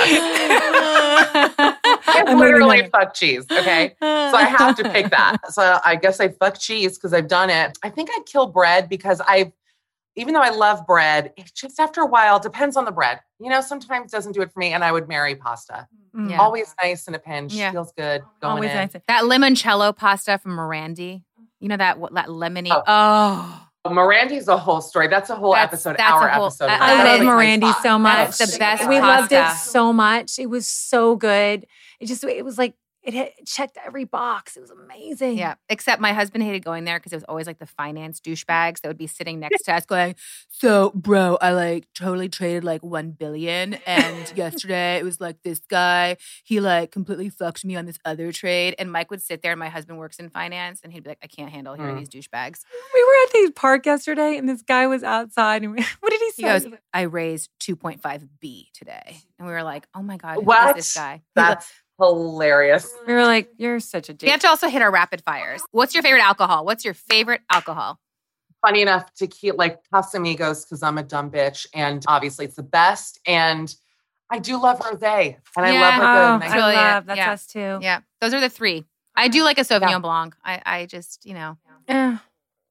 [2.07, 3.45] I literally that fuck cheese.
[3.49, 3.95] Okay.
[4.01, 5.37] So I have to pick that.
[5.51, 7.77] So I guess I fuck cheese because I've done it.
[7.83, 9.53] I think I'd kill bread because I,
[10.15, 13.19] even though I love bread, it just after a while depends on the bread.
[13.39, 15.87] You know, sometimes it doesn't do it for me, and I would marry pasta.
[16.15, 16.31] Mm.
[16.31, 16.37] Yeah.
[16.41, 17.53] Always nice in a pinch.
[17.53, 17.71] Yeah.
[17.71, 18.21] Feels good.
[18.41, 18.75] Going Always in.
[18.77, 18.91] nice.
[19.07, 21.23] That limoncello pasta from Morandi.
[21.59, 22.69] You know that what that lemony.
[22.87, 23.67] Oh.
[23.83, 25.07] Oh, Morandi's a whole story.
[25.07, 25.97] That's a whole That's- episode.
[25.97, 26.69] that's our a whole- episode.
[26.69, 28.37] I- I love is Morandi so much.
[28.37, 30.37] That's the best We loved it so much.
[30.37, 31.65] It was so good.
[31.99, 34.55] It just it was like it hit, checked every box.
[34.57, 35.37] It was amazing.
[35.37, 35.55] yeah.
[35.69, 38.87] Except my husband hated going there because it was always like the finance douchebags that
[38.87, 40.15] would be sitting next to us going,
[40.49, 43.73] So, bro, I like totally traded like one billion.
[43.87, 48.31] And yesterday it was like this guy, he like completely fucked me on this other
[48.31, 48.75] trade.
[48.77, 51.19] And Mike would sit there and my husband works in finance and he'd be like,
[51.23, 51.99] I can't handle hearing Mm.
[51.99, 52.59] these douchebags.
[52.93, 55.63] We were at the park yesterday, and this guy was outside.
[55.63, 56.43] And we, what did he He say?
[56.43, 59.17] goes, I raised 2.5 B today.
[59.39, 60.75] And we were like, oh my God, What?
[60.75, 61.21] this guy?
[61.35, 61.71] He like, That's
[62.01, 62.93] hilarious.
[63.07, 65.61] we were like, "You're such a we dick." have to also hit our rapid fires.
[65.71, 66.65] What's your favorite alcohol?
[66.65, 67.99] What's your favorite alcohol?
[68.65, 72.63] Funny enough to keep like Casamigos because I'm a dumb bitch, and obviously it's the
[72.63, 73.19] best.
[73.25, 73.73] And
[74.29, 75.81] I do love rosé, and I Yeah.
[75.81, 76.41] love Oh, a I good.
[76.41, 76.77] That's really it.
[76.77, 77.31] love that's Yeah.
[77.31, 77.79] us too.
[77.81, 78.85] Yeah, those are the three.
[79.15, 79.99] I do like a Sauvignon Yeah.
[79.99, 80.35] Blanc.
[80.45, 82.17] I, I just, you know, Eh,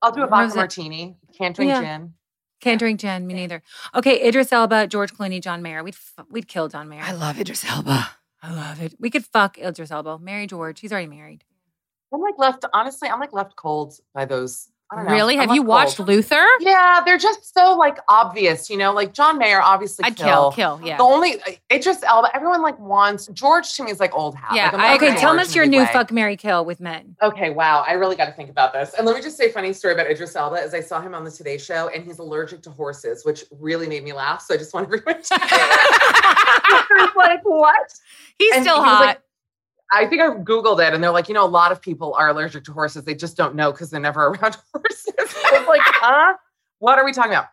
[0.00, 1.16] I'll do a vodka martini.
[1.36, 1.80] Can't drink Yeah.
[1.82, 2.14] gin.
[2.62, 3.26] can't drink gin.
[3.26, 3.62] Me neither.
[3.94, 5.82] Okay, Idris Elba, George Clooney, John Mayer.
[5.82, 7.02] We'd f- we'd kill John Mayer.
[7.02, 8.10] I love Idris Elba.
[8.42, 8.94] I love it.
[9.00, 10.18] We could fuck Idris Elba.
[10.20, 10.80] Marry George.
[10.80, 11.44] He's already married.
[12.14, 12.66] I'm like left.
[12.74, 14.69] Honestly, I'm like left cold by those.
[14.92, 15.12] I don't know.
[15.12, 15.38] Really?
[15.38, 16.00] I'm Have you watched.
[16.00, 16.44] Luther?
[16.58, 18.68] Yeah, they're just so like obvious.
[18.68, 20.04] You know, like John Mayer obviously.
[20.04, 20.80] I'd kill, kill.
[20.82, 20.96] Yeah.
[20.96, 22.34] The only uh, it just Elba.
[22.34, 24.52] Everyone like wants George to me is like old hat.
[24.52, 24.94] Yeah, Like, I.
[24.96, 27.16] Okay, tell George us your new fuck Mary Kill with men.
[27.22, 27.84] Okay, wow.
[27.86, 28.94] I really got to think about this.
[28.94, 31.14] And let me just say a funny story about Idris Elba is I saw him
[31.14, 34.42] on the Today Show and he's allergic to horses, which really made me laugh.
[34.42, 35.28] So I just want everyone to
[37.16, 37.94] like, what?
[38.38, 39.22] He's And still hot.
[39.92, 42.14] Like- I think I Googled it and they're like, you know, a lot of people
[42.14, 43.04] are allergic to horses.
[43.04, 45.06] They just don't know because they're never around horses.
[45.18, 46.34] I was like, huh?
[46.78, 47.46] What are we talking about?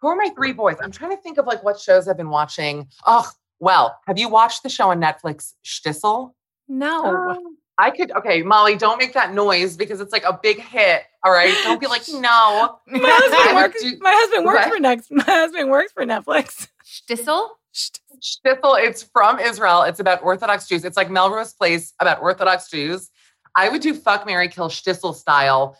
[0.00, 0.76] Who are my three boys?
[0.82, 2.88] I'm trying to think of like what shows I've been watching.
[3.06, 3.28] Oh,
[3.60, 6.32] well, have you watched the show on Netflix, Shtisel?
[6.68, 7.04] No.
[7.30, 11.02] Um, I could, okay, Molly, don't make that noise because it's like a big hit.
[11.24, 11.54] All right.
[11.64, 12.78] Don't be like, no.
[12.86, 13.82] my husband would works.
[13.82, 14.74] do- my husband works What?
[14.74, 15.10] for next.
[15.10, 16.68] My husband works for Netflix.
[16.84, 17.48] Shtisel?
[17.74, 19.82] Shtisel, it's from Israel.
[19.82, 20.84] It's about Orthodox Jews.
[20.84, 23.10] It's like Melrose Place about Orthodox Jews.
[23.56, 25.76] I would do fuck Mary Kill Shtisel style.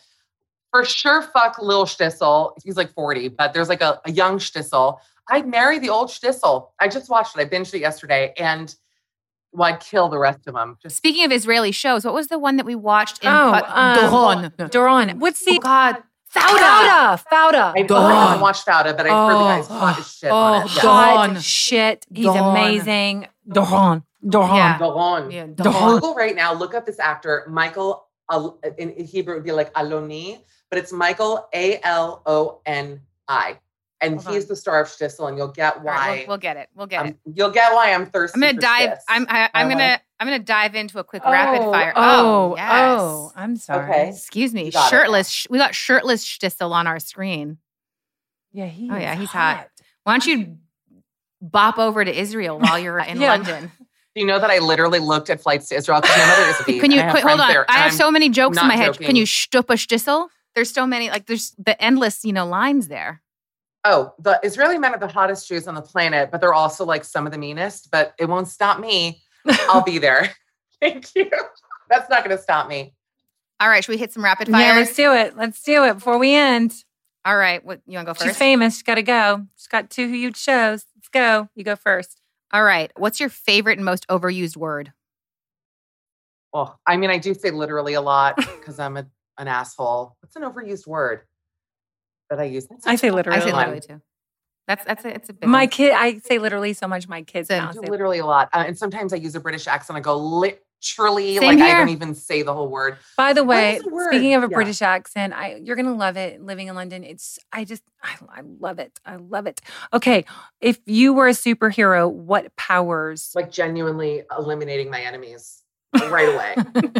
[0.71, 2.51] For sure, fuck Lil Shtisel.
[2.63, 4.97] He's like 40, but there's like a, a young Shtisel.
[5.29, 6.67] I'd marry the old Shtisel.
[6.79, 7.41] I just watched it.
[7.41, 8.75] I binged it yesterday and
[9.53, 10.77] well, I'd kill the rest of them.
[10.81, 13.69] Just Speaking of Israeli shows, what was the one that we watched in Oh, Put-
[13.69, 14.69] um, Doron?
[14.69, 15.19] Doron.
[15.19, 16.03] What's the Oh, God.
[16.35, 17.23] Fauda?
[17.31, 17.73] Fauda.
[17.75, 18.11] I, Dawn.
[18.11, 20.61] I haven't watched Fauda, but I've heard the guy's Oh, hot as shit oh, on
[20.65, 20.75] it.
[20.75, 20.81] Yeah.
[20.81, 21.29] God.
[21.33, 22.05] Hot shit.
[22.13, 22.57] He's Dawn.
[22.57, 23.27] amazing.
[23.49, 24.03] Doron.
[24.25, 24.55] Doron.
[24.57, 24.77] Yeah.
[24.79, 25.31] Doron.
[25.31, 25.73] Yeah, Dawn.
[25.73, 25.93] Doron.
[25.93, 29.71] Google right now, look up this actor, Michael, Al- in Hebrew it would be like
[29.73, 33.59] Aloni, but it's Michael A L O N I.
[34.01, 34.49] And Hold he's on.
[34.49, 35.93] the star of Shtisel, and you'll get why.
[35.95, 36.69] right, we'll, we'll get it.
[36.75, 37.17] We'll get I'm- it.
[37.33, 38.35] you'll get why I'm thirsty.
[38.35, 38.89] I'm gonna for dive.
[38.89, 38.99] Shtis.
[39.07, 41.93] I'm I, I'm Uh, gonna I'm gonna dive into a quick Oh, rapid fire.
[41.95, 42.69] Oh, Oh, yes.
[42.99, 43.89] oh, I'm sorry.
[43.89, 44.09] Okay.
[44.09, 44.65] Excuse me.
[44.65, 44.95] You got it.
[44.95, 45.29] Shirtless.
[45.29, 47.57] sh- We got shirtless Shtisel on our screen.
[48.51, 49.69] Yeah, he Oh, yeah, he's hot.
[50.03, 50.57] Why don't you
[51.41, 53.31] bop over to Israel while you're in Yeah.
[53.31, 53.71] London?
[54.13, 56.59] Do you know that I literally looked at flights to Israel because my mother is
[56.61, 56.79] a bee.
[56.79, 57.49] Can you I quick, hold on?
[57.49, 58.97] there, I have I'm- so many jokes in not my head.
[58.99, 60.27] Can you shtup a Shtisel?
[60.53, 61.09] There's so many.
[61.09, 63.21] Like there's the endless, you know, lines there.
[63.87, 67.03] Oh, the Israeli men are the hottest Jews on the planet, but they're also like
[67.03, 67.91] some of the meanest.
[67.91, 69.21] But it won't stop me.
[69.69, 70.31] I'll be there.
[70.81, 71.29] Thank you.
[71.89, 72.95] That's not going to stop me.
[73.59, 74.73] All right, should we hit some rapid fire?
[74.73, 75.37] Yeah, let's do it.
[75.37, 76.73] Let's do it before we end.
[77.23, 78.27] All right, what you want to go first?
[78.27, 78.73] She's famous.
[78.75, 79.45] She's got to go.
[79.55, 80.83] She's got two huge shows.
[80.95, 81.47] Let's go.
[81.55, 82.19] You go first.
[82.51, 84.93] All right, what's your favorite and most overused word?
[86.53, 89.05] Well, I mean, I do say literally a lot because I'm a,
[89.37, 90.17] an asshole.
[90.21, 91.21] What's an overused word
[92.29, 92.67] that I use?
[92.67, 93.39] That's I say literally.
[93.39, 94.01] I say literally too.
[94.67, 95.69] That's that's a, it's a big My one.
[95.69, 97.07] kid, I say literally so much.
[97.07, 97.63] My kids Same.
[97.63, 98.49] now I do say literally a lot.
[98.51, 99.95] Uh, and sometimes I use a British accent.
[99.97, 101.77] I go literally, Same like I here.
[101.77, 102.97] don't even say the whole word.
[103.15, 104.55] By the way, the speaking of a Yeah.
[104.55, 107.03] British accent, I you're gonna love it living in London.
[107.03, 108.99] It's I just I, I love it.
[109.05, 109.61] I love it.
[109.93, 110.25] Okay,
[110.61, 113.31] if you were a superhero, what powers?
[113.35, 115.61] Like genuinely eliminating my enemies
[116.09, 116.55] right away.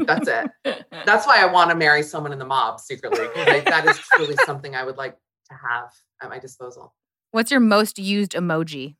[0.05, 0.85] That's it.
[1.05, 3.25] That's why I want to marry someone in the mob secretly.
[3.35, 5.17] I, that is truly something I would like
[5.49, 5.91] to have
[6.21, 6.93] at my disposal.
[7.31, 8.95] What's your most used emoji?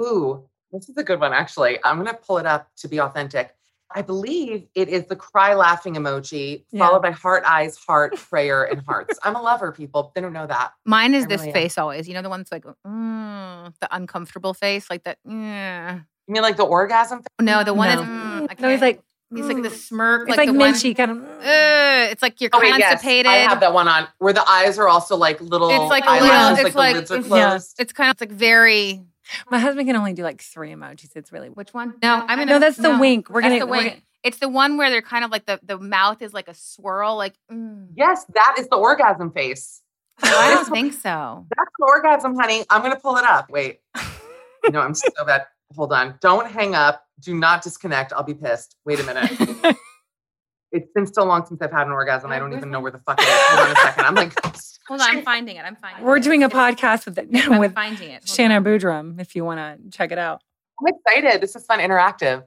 [0.00, 1.78] Ooh, this is a good one, actually.
[1.84, 3.54] I'm going to pull it up to be authentic.
[3.94, 6.86] I believe it is the cry laughing emoji, Yeah.
[6.86, 9.18] followed by heart, eyes, heart, prayer, and hearts.
[9.22, 10.12] I'm a lover, people.
[10.14, 10.72] They don't know that.
[10.84, 11.54] Mine is I this really am.
[11.54, 12.06] face always.
[12.06, 15.16] You know the one that's like mm, the uncomfortable face, like that.
[15.26, 16.04] mm.
[16.26, 17.22] You mean like the orgasm?
[17.40, 18.02] No, the one No.
[18.02, 18.06] is.
[18.06, 19.02] Mm, I no, he's like
[19.34, 19.76] he's like the mm.
[19.76, 20.28] smirk.
[20.28, 21.18] It's like, the one- Minchie kind of.
[21.18, 22.90] Ugh, it's like you're Oh, wait, yes.
[22.90, 23.26] constipated.
[23.26, 25.70] I have that one on where the eyes are also like little.
[25.70, 26.66] It's like a eyelashes, little.
[26.66, 27.76] It's like, the lids are it's, closed.
[27.80, 29.02] it's kind of like very.
[29.50, 31.14] My husband can only do like three emojis.
[31.14, 31.94] It's really Which one?
[32.02, 32.46] No, I'm gonna.
[32.46, 32.58] no.
[32.58, 33.28] That's the wink.
[33.28, 33.60] We're That's gonna.
[33.60, 33.88] the we're wink.
[33.90, 36.54] gonna- It's the one where they're kind of like the the mouth is like a
[36.54, 37.34] swirl, like.
[37.52, 37.88] Mm.
[37.94, 39.82] Yes, that is the orgasm face.
[40.24, 41.46] No, I don't think so.
[41.56, 42.64] That's an orgasm, honey.
[42.70, 43.50] I'm going to pull it up.
[43.50, 43.80] Wait.
[44.70, 45.46] no, I'm so bad.
[45.76, 46.14] Hold on.
[46.20, 47.04] Don't hang up.
[47.20, 48.12] Do not disconnect.
[48.12, 48.76] I'll be pissed.
[48.84, 49.30] Wait a minute.
[50.72, 52.30] it's been so long since I've had an orgasm.
[52.30, 53.34] I don't even know where the fuck it is.
[53.34, 54.04] Hold on a second.
[54.06, 54.32] I'm like,
[54.88, 55.64] Hold on, I'm finding it.
[55.66, 56.02] I'm finding.
[56.02, 56.06] It.
[56.06, 56.22] We're it.
[56.22, 58.22] doing a podcast with I'm with finding it.
[58.26, 58.64] Hold Shanna on.
[58.64, 59.20] Boudrum.
[59.20, 60.40] If you want to check it out.
[60.80, 61.42] I'm excited.
[61.42, 62.44] This is fun, interactive.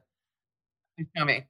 [0.98, 1.46] You Show me.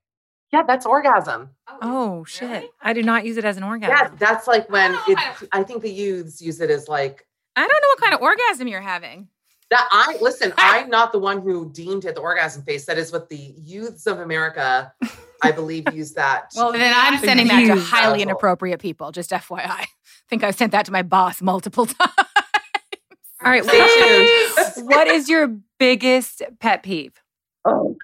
[0.52, 1.52] Yeah, that's orgasm.
[1.70, 2.70] Oh, oh shit!
[2.82, 3.96] I do not use it as an orgasm.
[3.98, 7.26] Yeah, that's like when Oh, it, I- I think the youths use it as like
[7.56, 9.30] I don't know what kind of orgasm you're having.
[9.72, 9.88] That.
[9.92, 10.54] I listen.
[10.58, 12.86] I'm not the one who deemed it the orgasm face.
[12.86, 14.94] That is what the youths of America,
[15.42, 16.52] I believe, use that.
[16.56, 18.22] Well, then I'm sending that to highly asshole.
[18.22, 19.12] inappropriate people.
[19.12, 19.86] Just FYI, I
[20.30, 22.12] think I've sent that to my boss multiple times.
[23.44, 23.64] All right.
[23.64, 24.88] Stay What, tuned.
[24.88, 25.48] what is your
[25.80, 27.14] biggest pet peeve?
[27.66, 27.96] Oh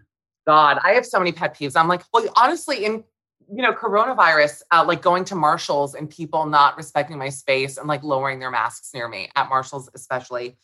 [0.47, 1.75] God, I have so many pet peeves.
[1.75, 3.03] I'm like, well, honestly, in
[3.49, 7.87] you know, coronavirus, uh, like going to Marshalls and people not respecting my space and
[7.87, 10.57] like lowering their masks near me at Marshalls, especially.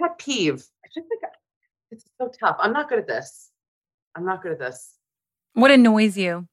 [0.00, 0.64] Pet peeve.
[0.84, 1.22] I just think
[1.90, 2.56] it's so tough.
[2.58, 3.50] I'm not good at this.
[4.14, 4.94] I'm not good at this.
[5.54, 6.46] What annoys you?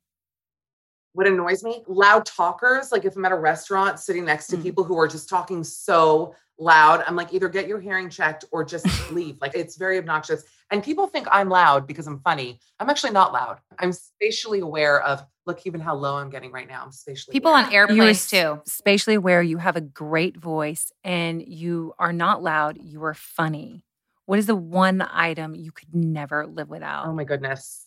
[1.14, 1.84] What annoys me?
[1.88, 2.91] Loud talkers.
[2.91, 4.64] Like if I'm at a restaurant sitting next to Mm.
[4.64, 8.64] people who are just talking so loud, I'm like, either get your hearing checked or
[8.64, 9.38] just leave.
[9.41, 10.43] Like it's very obnoxious.
[10.72, 12.60] And people think I'm loud because I'm funny.
[12.80, 13.60] I'm actually not loud.
[13.80, 16.84] I'm spatially aware of, look, even how low I'm getting right now.
[16.84, 17.66] I'm spatially People aware.
[17.66, 18.62] on You're airplanes too.
[18.66, 19.41] spatially aware.
[19.43, 22.78] You have a great voice, and you are not loud.
[22.82, 23.86] You are funny.
[24.26, 27.08] What is the one item you could never live without?
[27.08, 27.83] Oh my goodness.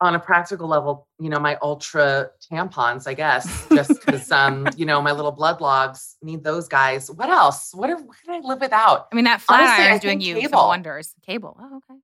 [0.00, 4.86] On a practical level, you know, my ultra tampons, I guess, just because, um, you
[4.86, 7.10] know, my little blood logs need those guys.
[7.10, 7.74] What else?
[7.74, 9.08] What, are, what can I live without?
[9.10, 10.58] I mean, that flat Honestly, I iron's doing think you cable.
[10.60, 11.14] some wonders.
[11.26, 11.56] Cable.
[11.60, 11.98] Oh, okay.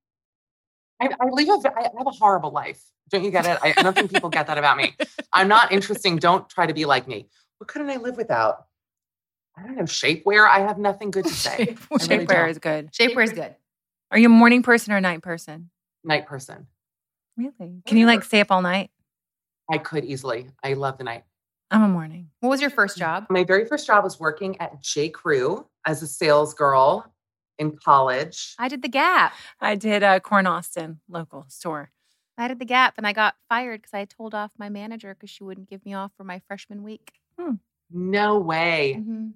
[1.01, 2.83] I, I live a, ve- I have a horrible life.
[3.11, 3.59] Don't you get it?
[3.63, 4.97] I, I don't think people get that about me.
[5.33, 6.17] I'm not interesting.
[6.17, 7.29] Don't try to be like me.
[7.59, 8.65] What couldn't I live without?
[9.57, 9.83] I don't know.
[9.85, 10.49] Shapewear.
[10.49, 11.53] I have nothing good to say.
[11.53, 11.57] I
[12.09, 12.49] really Shapewear don't.
[12.49, 12.93] is good.
[12.93, 13.55] Shapewear's good.
[14.11, 15.71] Are you a morning person or a night person?
[16.03, 16.67] Night person.
[17.37, 17.83] Really?
[17.87, 18.91] Can you like stay up all night?
[19.71, 20.51] I could easily.
[20.63, 21.25] I love the night.
[21.71, 22.31] I'm a morning.
[22.41, 23.27] What was your first job?
[23.31, 25.09] My very first job was working at J.
[25.09, 27.13] Crew as a sales girl
[27.59, 28.55] in college.
[28.59, 29.33] I did the Gap.
[29.61, 31.91] I did a Corn Austin local store.
[32.37, 35.31] I did the Gap, and I got fired because I told off my manager because
[35.31, 37.13] she wouldn't give me off for my freshman week.
[37.91, 38.97] No way.
[38.99, 39.29] Mm-hmm.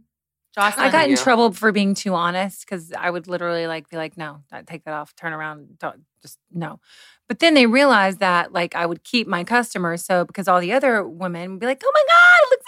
[0.58, 3.96] Jocelyn, I got in trouble for being too honest because I would literally like be
[3.96, 6.80] like, no, take that off, turn around, don't just no.
[7.28, 10.04] But then they realized that like I would keep my customers.
[10.04, 12.66] So because all the other women would be like, oh my God, it looks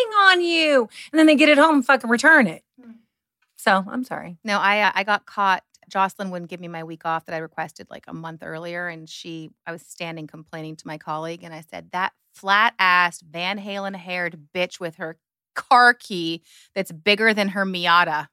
[0.00, 0.88] amazing on you.
[1.12, 2.64] And then they get it home and fucking return it.
[2.82, 2.92] Hmm.
[3.56, 4.38] So I'm sorry.
[4.42, 5.64] No, I uh, I got caught.
[5.90, 9.06] Jocelyn wouldn't give me my week off that I requested like a month earlier, and
[9.06, 13.58] she I was standing complaining to my colleague, and I said that flat assed Van
[13.58, 15.18] Halen haired bitch with her
[15.58, 16.42] car key
[16.74, 18.28] that's bigger than her Miata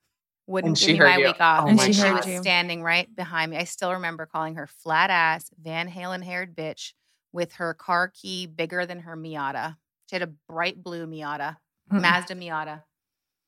[0.47, 1.25] wouldn't And give me my you.
[1.25, 2.37] week off, Oh And my she she was you.
[2.39, 3.57] standing right behind me.
[3.57, 6.93] I still remember calling her flat ass Van Halen haired bitch
[7.33, 9.77] with her car key bigger than her Miata.
[10.09, 11.57] She had a bright blue Miata,
[11.91, 12.01] Mm-mm.
[12.01, 12.83] Mazda Miata.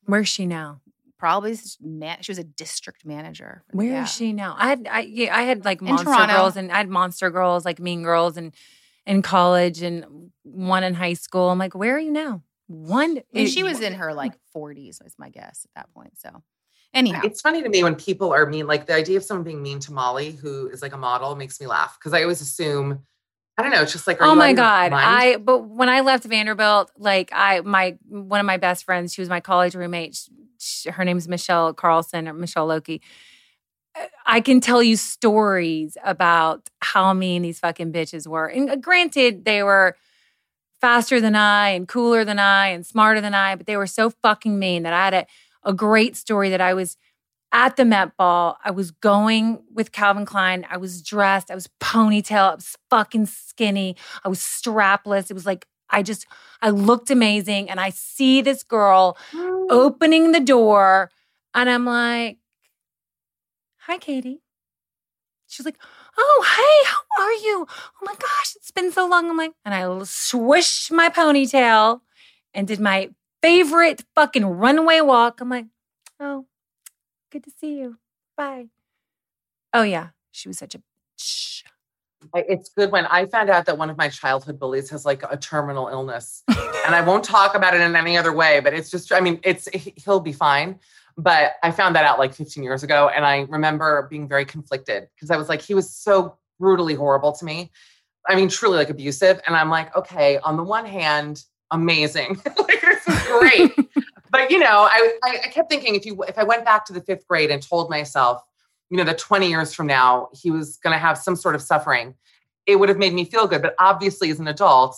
[0.05, 0.82] Where's she now?
[1.19, 3.63] probably man, she was a district manager.
[3.65, 4.55] for the- Where is she now?
[4.57, 6.34] I had I yeah, I had like In monster Toronto.
[6.36, 8.53] girls and I had monster girls like mean girls and
[9.05, 11.49] in college and one in high school.
[11.49, 12.43] I'm like, where are you now?
[12.68, 16.20] One And she was in her like 40s, is my guess at that point.
[16.20, 16.43] So,
[16.93, 19.63] anyhow, It's funny to me when people are mean, like the idea of someone being
[19.63, 23.05] mean to Molly, who is like a model, makes me laugh because I always assume,
[23.57, 25.05] I don't know, it's just like, oh my god mind?
[25.07, 29.22] i but when i left vanderbilt like i my one of my best friends she
[29.22, 33.01] was my college roommate sh sh- her name's michelle carlson or michelle loki
[33.95, 38.76] Uh, i can tell you stories about how mean these fucking bitches were and uh,
[38.76, 39.95] granted they were
[40.82, 44.09] faster than i and cooler than i and smarter than i but they were so
[44.09, 45.25] fucking mean that i had a,
[45.63, 46.97] a great story that i was
[47.53, 50.65] at the Met Ball, I was going with Calvin Klein.
[50.69, 51.49] I was dressed.
[51.49, 52.51] I was ponytail.
[52.51, 53.95] I was fucking skinny.
[54.23, 55.32] I was strapless.
[55.32, 56.28] It was like I just
[56.61, 59.67] I looked amazing, and I see this girl mm.
[59.69, 61.09] opening the door,
[61.53, 62.39] and I'm like,
[63.86, 64.41] "Hi, Katie."
[65.47, 65.78] She's like,
[66.18, 67.68] "Oh, hey, how are you?
[67.70, 72.01] Oh my gosh, it's been so long." I'm like, and I swished my ponytail
[72.53, 73.09] and did my
[73.41, 75.41] favorite fucking runway walk.
[75.41, 75.65] I'm like,
[76.20, 76.45] "Oh."
[77.30, 77.97] Good to see you.
[78.38, 78.68] Bye.
[79.74, 80.82] Oh yeah, she was such a.
[82.34, 85.24] I- It's good when I found out that one of my childhood bullies has like
[85.30, 88.59] a terminal illness, and I won't talk about it in any other way.
[88.61, 89.68] But it's just, I mean, it's
[90.03, 90.80] he'll be fine.
[91.18, 95.07] But I found that out like 15 years ago, and I remember being very conflicted
[95.15, 97.72] because I was like, he was so brutally horrible to me.
[98.28, 99.41] I mean, truly like abusive.
[99.47, 103.72] And I'm like, okay, on the one hand, amazing, like this is great.
[104.32, 107.01] but you know, I, I kept thinking if you if I went back to the
[107.01, 108.41] fifth grade and told myself,
[108.89, 111.61] you know, that 20 years from now he was going to have some sort of
[111.61, 112.15] suffering,
[112.65, 113.61] it would have made me feel good.
[113.61, 114.97] But obviously, as an adult,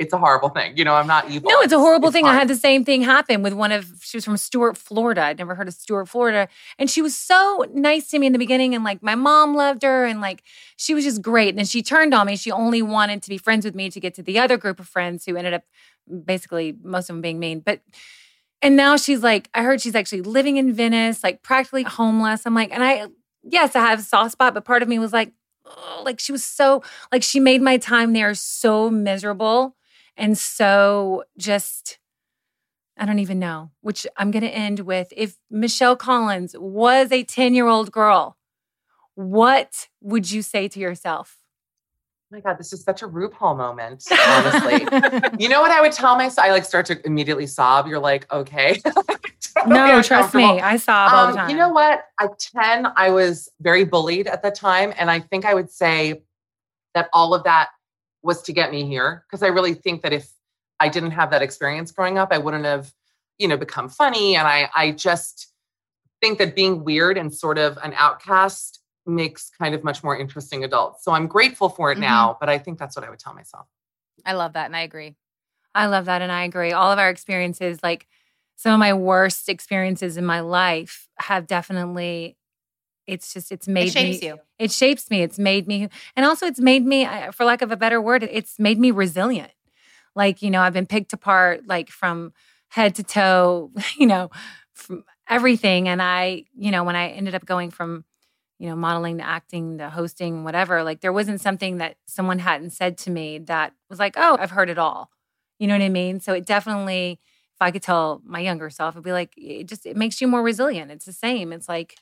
[0.00, 0.76] it's a horrible thing.
[0.78, 1.50] You know, I'm not evil.
[1.50, 2.24] No, it's a horrible It's thing.
[2.24, 3.86] I had the same thing happen with one of.
[4.00, 5.22] She was from Stuart, Florida.
[5.22, 6.48] I'd never heard of Stuart, Florida,
[6.78, 9.82] and she was so nice to me in the beginning, and like my mom loved
[9.82, 10.42] her, and like
[10.76, 11.50] she was just great.
[11.50, 12.36] And then she turned on me.
[12.36, 14.88] She only wanted to be friends with me to get to the other group of
[14.88, 15.64] friends who ended up
[16.24, 17.80] basically most of them being mean, but.
[18.62, 22.44] And now she's like, I heard she's actually living in Venice, like practically homeless.
[22.44, 23.06] I'm like, and I,
[23.42, 25.32] yes, I have a soft spot, but part of me was like,
[25.64, 29.76] oh, like she was so, like she made my time there so miserable
[30.20, 31.98] and so just,
[32.96, 35.12] I don't even know, which I'm going to end with.
[35.16, 38.36] If Michelle Collins was a 10 year old girl,
[39.14, 41.36] what would you say to yourself?
[42.32, 44.86] Oh my God, this is such a RuPaul moment, honestly.
[45.42, 46.46] you know what I would tell myself?
[46.46, 47.88] I like start to immediately sob.
[47.88, 48.80] You're like, okay.
[49.56, 50.44] Totally no, trust me.
[50.60, 51.50] I sob all the Um, time.
[51.50, 52.04] You know what?
[52.20, 54.94] At 10, I was very bullied at the time.
[54.96, 56.22] And I think I would say
[56.94, 57.70] that all of that
[58.22, 59.24] was to get me here.
[59.28, 60.28] Because I really think that if
[60.80, 62.92] I didn't have that experience growing up, I wouldn't have,
[63.38, 64.36] you know, become funny.
[64.36, 65.48] And I I just
[66.20, 70.64] think that being weird and sort of an outcast makes kind of much more interesting
[70.64, 71.02] adults.
[71.04, 72.02] So I'm grateful for it Mhm.
[72.02, 73.66] now, but I think that's what I would tell myself.
[74.26, 74.66] I love that.
[74.66, 75.16] And I agree.
[75.74, 76.20] I love that.
[76.22, 76.72] And I agree.
[76.72, 78.06] All of our experiences, like
[78.56, 82.36] some of my worst experiences in my life, have definitely,
[83.10, 84.38] it's just, it's made it shapes me, you.
[84.58, 85.22] it shapes me.
[85.22, 88.58] It's made me, and also it's made me, for lack of a better word, it's
[88.58, 89.52] made me resilient.
[90.14, 92.32] Like, you know, I've been picked apart, like from
[92.68, 94.30] head to toe, you know,
[94.74, 95.88] from everything.
[95.88, 98.04] And I, you know, when I ended up going from,
[98.58, 102.70] you know, modeling to acting to hosting, whatever, like there wasn't something that someone hadn't
[102.70, 105.10] said to me that was like, oh, I've heard it all.
[105.58, 106.20] You know what I mean?
[106.20, 107.20] So it definitely,
[107.54, 110.28] if I could tell my younger self, it'd be like, it just, it makes you
[110.28, 110.90] more resilient.
[110.90, 111.52] It's the same.
[111.52, 111.96] It's like,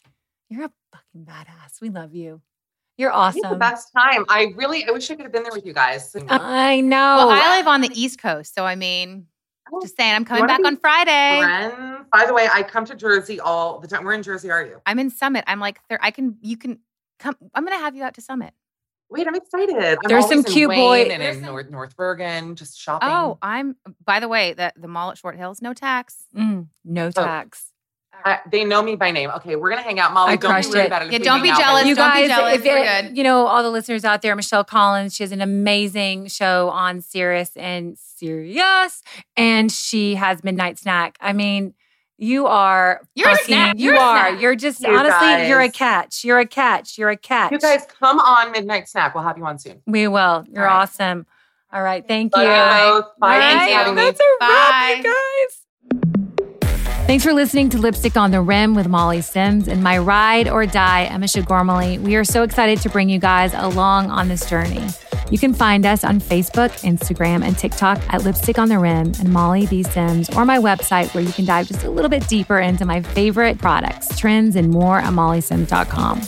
[0.49, 1.81] you're a fucking badass.
[1.81, 2.41] We love you.
[2.97, 3.59] You're I had the awesome.
[3.59, 4.25] best time.
[4.29, 6.15] I really, I wish I could have been there with you guys.
[6.29, 6.97] I know.
[7.19, 8.55] Well, I live on the East Coast.
[8.55, 9.27] So, I mean,
[9.71, 11.41] Oh, just saying, I'm coming back on Friday.
[11.43, 12.07] Friend.
[12.11, 14.03] By the way, I come to Jersey all the time.
[14.03, 14.81] Where in Jersey are you?
[14.87, 15.45] I'm in Summit.
[15.47, 16.79] I'm like, thir- I can, you can
[17.19, 17.37] come.
[17.55, 18.55] I'm going to have you out to Summit.
[19.11, 19.77] Wait, I'm excited.
[19.77, 20.79] I'm There's some cute Wayne
[21.09, 23.11] boy- and there's in some- North, North Bergen, just shopping.
[23.11, 23.77] Oh, I'm,
[24.07, 26.17] by the way, the, the mall at Short Hills, no tax.
[26.35, 27.71] Mm, no tax.
[28.25, 29.31] I- they know me by name.
[29.37, 30.33] Okay, we're gonna hang out, Molly.
[30.33, 30.87] I don't be crushed weird it.
[30.89, 31.13] about it.
[31.13, 31.87] Yeah, don't be jealous.
[31.87, 32.55] you don't be guys, jealous.
[32.55, 33.17] if it- good.
[33.17, 37.01] you know all the listeners out there, Michelle Collins, she has an amazing show on
[37.01, 39.03] Sirius and Sirius,
[39.37, 41.17] and she has Midnight Snack.
[41.21, 41.75] I mean,
[42.21, 43.79] you are You're a snack.
[43.79, 44.29] You You're a are.
[44.31, 44.41] snack.
[44.43, 46.25] You're just You honestly, you're a catch.
[46.25, 46.99] You're a catch.
[46.99, 47.53] You're a catch.
[47.53, 49.15] You guys come on Midnight Snack.
[49.15, 49.81] We'll have you on soon.
[49.87, 50.45] we will.
[50.49, 50.83] You're All right.
[50.83, 51.27] awesome.
[51.73, 52.51] All right, thank Love you.
[52.51, 53.19] you both.
[53.21, 53.35] Bye.
[53.35, 54.03] All Thanks right, for having me.
[54.03, 55.65] That's a wrap, you guys.
[57.09, 60.67] Thanks for listening to Lipstick on the Rim with Molly Sims and my ride or
[60.67, 61.99] die, Emisha Gormley.
[61.99, 64.87] We are so excited to bring you guys along on this journey.
[65.31, 69.31] You can find us on Facebook, Instagram, and TikTok at Lipstick on the Rim and
[69.31, 69.83] Molly B.
[69.83, 73.03] Sims, or my website where you can dive just a little bit deeper into my
[73.03, 76.21] favorite products, trends, and more at mollysims.com.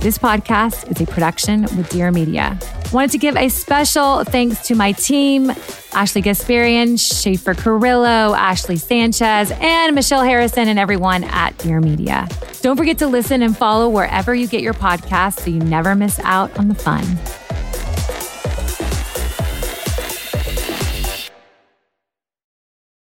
[0.00, 2.58] This podcast is a production with Dear Media.
[2.92, 5.50] Wanted to give a special thanks to my team
[5.92, 12.28] Ashley Gasparian, Schaefer Carrillo, Ashley Sanchez, and Michelle Harrison, and everyone at Dear Media.
[12.60, 16.20] Don't forget to listen and follow wherever you get your podcasts so you never miss
[16.20, 17.04] out on the fun.